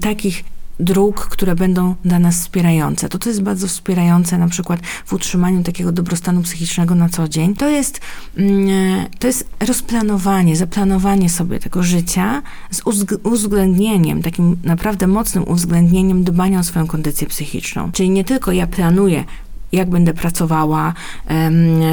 takich 0.00 0.44
dróg, 0.80 1.20
które 1.20 1.54
będą 1.54 1.94
dla 2.04 2.18
nas 2.18 2.40
wspierające. 2.40 3.08
To, 3.08 3.18
co 3.18 3.28
jest 3.28 3.42
bardzo 3.42 3.66
wspierające 3.66 4.38
na 4.38 4.48
przykład 4.48 4.80
w 5.06 5.12
utrzymaniu 5.12 5.62
takiego 5.62 5.92
dobrostanu 5.92 6.42
psychicznego 6.42 6.94
na 6.94 7.08
co 7.08 7.28
dzień, 7.28 7.54
to 7.54 7.68
jest, 7.68 8.00
mm, 8.36 9.06
to 9.18 9.26
jest 9.26 9.48
rozplanowanie, 9.60 10.56
zaplanowanie 10.56 11.30
sobie 11.30 11.58
tego 11.58 11.82
życia 11.82 12.42
z 12.70 12.82
uwzględnieniem, 13.22 14.22
takim 14.22 14.56
naprawdę 14.64 15.06
mocnym 15.06 15.48
uwzględnieniem 15.48 16.24
dbania 16.24 16.60
o 16.60 16.64
swoją 16.64 16.86
kondycję 16.86 17.26
psychiczną. 17.26 17.92
Czyli 17.92 18.10
nie 18.10 18.24
tylko 18.24 18.52
ja 18.52 18.66
planuję, 18.66 19.24
jak 19.72 19.90
będę 19.90 20.14
pracowała, 20.14 20.94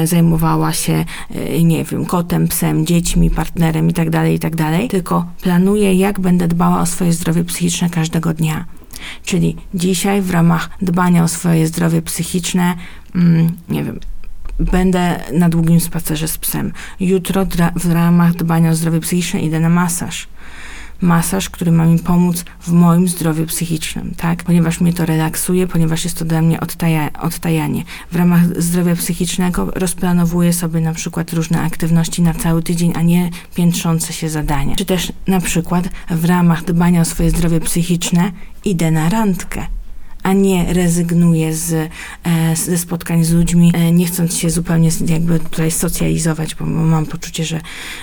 zajmowała 0.04 0.72
się, 0.72 1.04
e, 1.30 1.62
nie 1.62 1.84
wiem, 1.84 2.06
kotem, 2.06 2.48
psem, 2.48 2.86
dziećmi, 2.86 3.30
partnerem 3.30 3.90
i 3.90 3.92
tak 3.92 4.10
dalej, 4.10 4.34
i 4.34 4.38
tak 4.38 4.56
tylko 4.90 5.26
planuję, 5.42 5.94
jak 5.94 6.20
będę 6.20 6.48
dbała 6.48 6.80
o 6.80 6.86
swoje 6.86 7.12
zdrowie 7.12 7.44
psychiczne 7.44 7.90
każdego 7.90 8.34
dnia. 8.34 8.77
Czyli 9.24 9.56
dzisiaj 9.74 10.22
w 10.22 10.30
ramach 10.30 10.70
dbania 10.82 11.24
o 11.24 11.28
swoje 11.28 11.66
zdrowie 11.66 12.02
psychiczne, 12.02 12.74
mm, 13.14 13.56
nie 13.68 13.84
wiem, 13.84 14.00
będę 14.58 15.20
na 15.32 15.48
długim 15.48 15.80
spacerze 15.80 16.28
z 16.28 16.38
psem. 16.38 16.72
Jutro 17.00 17.46
w 17.76 17.92
ramach 17.92 18.34
dbania 18.34 18.70
o 18.70 18.74
zdrowie 18.74 19.00
psychiczne 19.00 19.40
idę 19.40 19.60
na 19.60 19.68
masaż 19.68 20.28
masaż, 21.00 21.50
który 21.50 21.72
ma 21.72 21.86
mi 21.86 21.98
pomóc 21.98 22.44
w 22.60 22.72
moim 22.72 23.08
zdrowiu 23.08 23.46
psychicznym, 23.46 24.14
tak? 24.16 24.44
Ponieważ 24.44 24.80
mnie 24.80 24.92
to 24.92 25.06
relaksuje, 25.06 25.66
ponieważ 25.66 26.04
jest 26.04 26.18
to 26.18 26.24
dla 26.24 26.42
mnie 26.42 26.60
odtaja, 26.60 27.10
odtajanie. 27.12 27.84
W 28.12 28.16
ramach 28.16 28.62
zdrowia 28.62 28.96
psychicznego 28.96 29.70
rozplanowuję 29.74 30.52
sobie 30.52 30.80
na 30.80 30.94
przykład 30.94 31.32
różne 31.32 31.60
aktywności 31.60 32.22
na 32.22 32.34
cały 32.34 32.62
tydzień, 32.62 32.92
a 32.96 33.02
nie 33.02 33.30
piętrzące 33.54 34.12
się 34.12 34.28
zadania. 34.28 34.76
Czy 34.76 34.84
też 34.84 35.12
na 35.26 35.40
przykład 35.40 35.88
w 36.10 36.24
ramach 36.24 36.64
dbania 36.64 37.00
o 37.00 37.04
swoje 37.04 37.30
zdrowie 37.30 37.60
psychiczne 37.60 38.32
idę 38.64 38.90
na 38.90 39.08
randkę 39.08 39.77
a 40.22 40.32
nie 40.32 40.72
rezygnuje 40.72 41.54
z, 41.54 41.90
e, 42.24 42.56
ze 42.56 42.78
spotkań 42.78 43.24
z 43.24 43.32
ludźmi, 43.32 43.72
e, 43.74 43.92
nie 43.92 44.06
chcąc 44.06 44.36
się 44.36 44.50
zupełnie 44.50 44.90
jakby 45.06 45.40
tutaj 45.40 45.70
socjalizować, 45.70 46.54
bo 46.54 46.66
mam 46.66 47.06
poczucie, 47.06 47.44
że, 47.44 47.60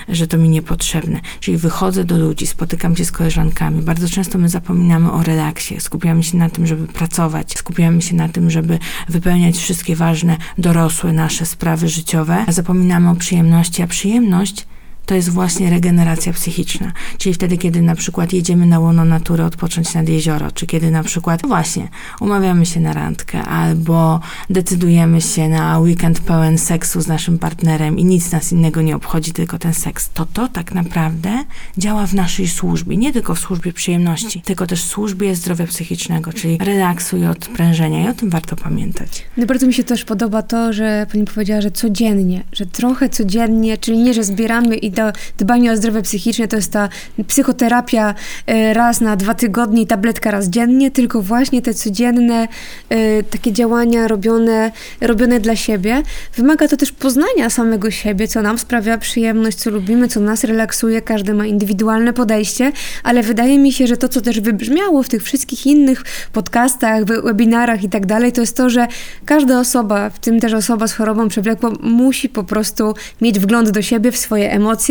że 0.08 0.26
to 0.26 0.38
mi 0.38 0.48
niepotrzebne. 0.48 1.20
Czyli 1.40 1.56
wychodzę 1.56 2.04
do 2.04 2.18
ludzi, 2.18 2.46
spotykam 2.46 2.96
się 2.96 3.04
z 3.04 3.12
koleżankami. 3.12 3.82
Bardzo 3.82 4.08
często 4.08 4.38
my 4.38 4.48
zapominamy 4.48 5.12
o 5.12 5.22
relaksie, 5.22 5.80
skupiamy 5.80 6.22
się 6.22 6.36
na 6.36 6.50
tym, 6.50 6.66
żeby 6.66 6.86
pracować, 6.86 7.58
skupiamy 7.58 8.02
się 8.02 8.16
na 8.16 8.28
tym, 8.28 8.50
żeby 8.50 8.78
wypełniać 9.08 9.56
wszystkie 9.56 9.96
ważne, 9.96 10.36
dorosłe 10.58 11.12
nasze 11.12 11.46
sprawy 11.46 11.88
życiowe, 11.88 12.44
a 12.46 12.52
zapominamy 12.52 13.10
o 13.10 13.14
przyjemności, 13.14 13.82
a 13.82 13.86
przyjemność 13.86 14.66
to 15.06 15.14
jest 15.14 15.28
właśnie 15.28 15.70
regeneracja 15.70 16.32
psychiczna. 16.32 16.92
Czyli 17.18 17.34
wtedy, 17.34 17.58
kiedy 17.58 17.82
na 17.82 17.94
przykład 17.94 18.32
jedziemy 18.32 18.66
na 18.66 18.80
łono 18.80 19.04
natury 19.04 19.44
odpocząć 19.44 19.94
nad 19.94 20.08
jezioro, 20.08 20.50
czy 20.50 20.66
kiedy 20.66 20.90
na 20.90 21.02
przykład 21.02 21.42
no 21.42 21.48
właśnie 21.48 21.88
umawiamy 22.20 22.66
się 22.66 22.80
na 22.80 22.92
randkę, 22.92 23.42
albo 23.42 24.20
decydujemy 24.50 25.20
się 25.20 25.48
na 25.48 25.78
weekend 25.78 26.20
pełen 26.20 26.58
seksu 26.58 27.00
z 27.00 27.06
naszym 27.06 27.38
partnerem 27.38 27.98
i 27.98 28.04
nic 28.04 28.32
nas 28.32 28.52
innego 28.52 28.82
nie 28.82 28.96
obchodzi, 28.96 29.32
tylko 29.32 29.58
ten 29.58 29.74
seks, 29.74 30.10
to 30.14 30.26
to 30.26 30.48
tak 30.48 30.74
naprawdę 30.74 31.44
działa 31.78 32.06
w 32.06 32.14
naszej 32.14 32.48
służbie. 32.48 32.96
Nie 32.96 33.12
tylko 33.12 33.34
w 33.34 33.38
służbie 33.38 33.72
przyjemności, 33.72 34.42
tylko 34.42 34.66
też 34.66 34.84
w 34.84 34.88
służbie 34.88 35.34
zdrowia 35.34 35.66
psychicznego, 35.66 36.32
czyli 36.32 36.58
relaksu 36.58 37.16
i 37.16 37.24
odprężenia. 37.24 38.06
I 38.06 38.08
o 38.08 38.14
tym 38.14 38.30
warto 38.30 38.56
pamiętać. 38.56 39.24
No 39.36 39.46
bardzo 39.46 39.66
mi 39.66 39.74
się 39.74 39.84
też 39.84 40.04
podoba 40.04 40.42
to, 40.42 40.72
że 40.72 41.06
pani 41.12 41.24
powiedziała, 41.24 41.60
że 41.60 41.70
codziennie, 41.70 42.44
że 42.52 42.66
trochę 42.66 43.08
codziennie, 43.08 43.78
czyli 43.78 43.98
nie, 43.98 44.14
że 44.14 44.24
zbieramy 44.24 44.76
i 44.76 44.90
to 44.96 45.12
dbanie 45.38 45.72
o 45.72 45.76
zdrowie 45.76 46.02
psychiczne 46.02 46.48
to 46.48 46.56
jest 46.56 46.72
ta 46.72 46.88
psychoterapia 47.28 48.14
e, 48.46 48.74
raz 48.74 49.00
na 49.00 49.16
dwa 49.16 49.34
tygodnie 49.34 49.82
i 49.82 49.86
tabletka 49.86 50.30
raz 50.30 50.48
dziennie, 50.48 50.90
tylko 50.90 51.22
właśnie 51.22 51.62
te 51.62 51.74
codzienne 51.74 52.48
e, 52.88 53.22
takie 53.22 53.52
działania 53.52 54.08
robione, 54.08 54.72
robione 55.00 55.40
dla 55.40 55.56
siebie. 55.56 56.02
Wymaga 56.36 56.68
to 56.68 56.76
też 56.76 56.92
poznania 56.92 57.50
samego 57.50 57.90
siebie, 57.90 58.28
co 58.28 58.42
nam 58.42 58.58
sprawia 58.58 58.98
przyjemność, 58.98 59.56
co 59.56 59.70
lubimy, 59.70 60.08
co 60.08 60.20
nas 60.20 60.44
relaksuje. 60.44 61.02
Każdy 61.02 61.34
ma 61.34 61.46
indywidualne 61.46 62.12
podejście, 62.12 62.72
ale 63.02 63.22
wydaje 63.22 63.58
mi 63.58 63.72
się, 63.72 63.86
że 63.86 63.96
to, 63.96 64.08
co 64.08 64.20
też 64.20 64.40
wybrzmiało 64.40 65.02
w 65.02 65.08
tych 65.08 65.22
wszystkich 65.22 65.66
innych 65.66 66.02
podcastach, 66.32 67.04
webinarach 67.04 67.82
i 67.82 67.88
tak 67.88 68.06
dalej, 68.06 68.32
to 68.32 68.40
jest 68.40 68.56
to, 68.56 68.70
że 68.70 68.86
każda 69.24 69.60
osoba, 69.60 70.10
w 70.10 70.18
tym 70.18 70.40
też 70.40 70.52
osoba 70.54 70.86
z 70.86 70.92
chorobą 70.92 71.28
przewlekłą, 71.28 71.72
musi 71.80 72.28
po 72.28 72.44
prostu 72.44 72.94
mieć 73.20 73.38
wgląd 73.40 73.70
do 73.70 73.82
siebie, 73.82 74.12
w 74.12 74.16
swoje 74.16 74.52
emocje, 74.52 74.85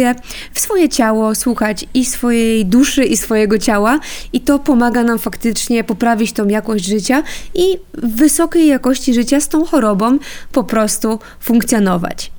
w 0.53 0.59
swoje 0.59 0.89
ciało, 0.89 1.35
słuchać 1.35 1.85
i 1.93 2.05
swojej 2.05 2.65
duszy, 2.65 3.05
i 3.05 3.17
swojego 3.17 3.57
ciała, 3.59 3.99
i 4.33 4.41
to 4.41 4.59
pomaga 4.59 5.03
nam 5.03 5.19
faktycznie 5.19 5.83
poprawić 5.83 6.33
tą 6.33 6.47
jakość 6.47 6.85
życia 6.85 7.23
i 7.53 7.77
w 7.93 8.15
wysokiej 8.15 8.67
jakości 8.67 9.13
życia 9.13 9.39
z 9.39 9.49
tą 9.49 9.65
chorobą 9.65 10.17
po 10.51 10.63
prostu 10.63 11.19
funkcjonować. 11.39 12.34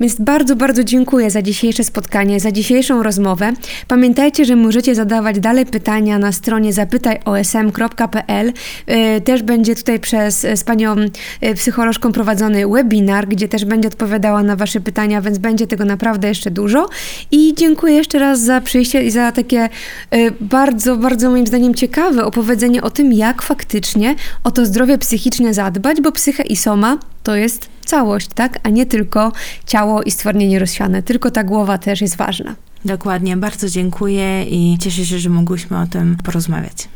Więc 0.00 0.14
bardzo, 0.20 0.56
bardzo 0.56 0.84
dziękuję 0.84 1.30
za 1.30 1.42
dzisiejsze 1.42 1.84
spotkanie, 1.84 2.40
za 2.40 2.52
dzisiejszą 2.52 3.02
rozmowę. 3.02 3.52
Pamiętajcie, 3.88 4.44
że 4.44 4.56
możecie 4.56 4.94
zadawać 4.94 5.40
dalej 5.40 5.66
pytania 5.66 6.18
na 6.18 6.32
stronie 6.32 6.72
zapytajosm.pl. 6.72 8.48
Y, 8.48 9.20
też 9.20 9.42
będzie 9.42 9.74
tutaj 9.74 10.00
przez 10.00 10.46
z 10.54 10.64
panią 10.64 10.96
y, 10.96 11.54
psycholożką 11.54 12.12
prowadzony 12.12 12.68
webinar, 12.68 13.28
gdzie 13.28 13.48
też 13.48 13.64
będzie 13.64 13.88
odpowiadała 13.88 14.42
na 14.42 14.56
wasze 14.56 14.80
pytania, 14.80 15.22
więc 15.22 15.38
będzie 15.38 15.66
tego 15.66 15.84
naprawdę 15.84 16.28
jeszcze 16.28 16.50
dużo. 16.50 16.88
I 17.30 17.54
dziękuję 17.54 17.94
jeszcze 17.94 18.18
raz 18.18 18.40
za 18.40 18.60
przyjście 18.60 19.02
i 19.02 19.10
za 19.10 19.32
takie 19.32 19.68
y, 20.14 20.32
bardzo, 20.40 20.96
bardzo 20.96 21.30
moim 21.30 21.46
zdaniem 21.46 21.74
ciekawe 21.74 22.24
opowiedzenie 22.24 22.82
o 22.82 22.90
tym, 22.90 23.12
jak 23.12 23.42
faktycznie 23.42 24.14
o 24.44 24.50
to 24.50 24.66
zdrowie 24.66 24.98
psychiczne 24.98 25.54
zadbać, 25.54 26.00
bo 26.00 26.12
psycha 26.12 26.42
i 26.42 26.56
soma 26.56 26.98
to 27.22 27.36
jest 27.36 27.68
całość, 27.84 28.28
tak? 28.34 28.58
A 28.62 28.68
nie 28.68 28.86
tylko 28.86 29.32
ciało 29.66 30.02
i 30.02 30.10
stwardnienie 30.10 30.58
rozsiane, 30.58 31.02
tylko 31.02 31.30
ta 31.30 31.44
głowa 31.44 31.78
też 31.78 32.00
jest 32.00 32.16
ważna. 32.16 32.54
Dokładnie, 32.84 33.36
bardzo 33.36 33.68
dziękuję 33.68 34.44
i 34.44 34.78
cieszę 34.78 35.04
się, 35.04 35.18
że 35.18 35.28
mogłyśmy 35.28 35.80
o 35.80 35.86
tym 35.86 36.16
porozmawiać. 36.24 36.88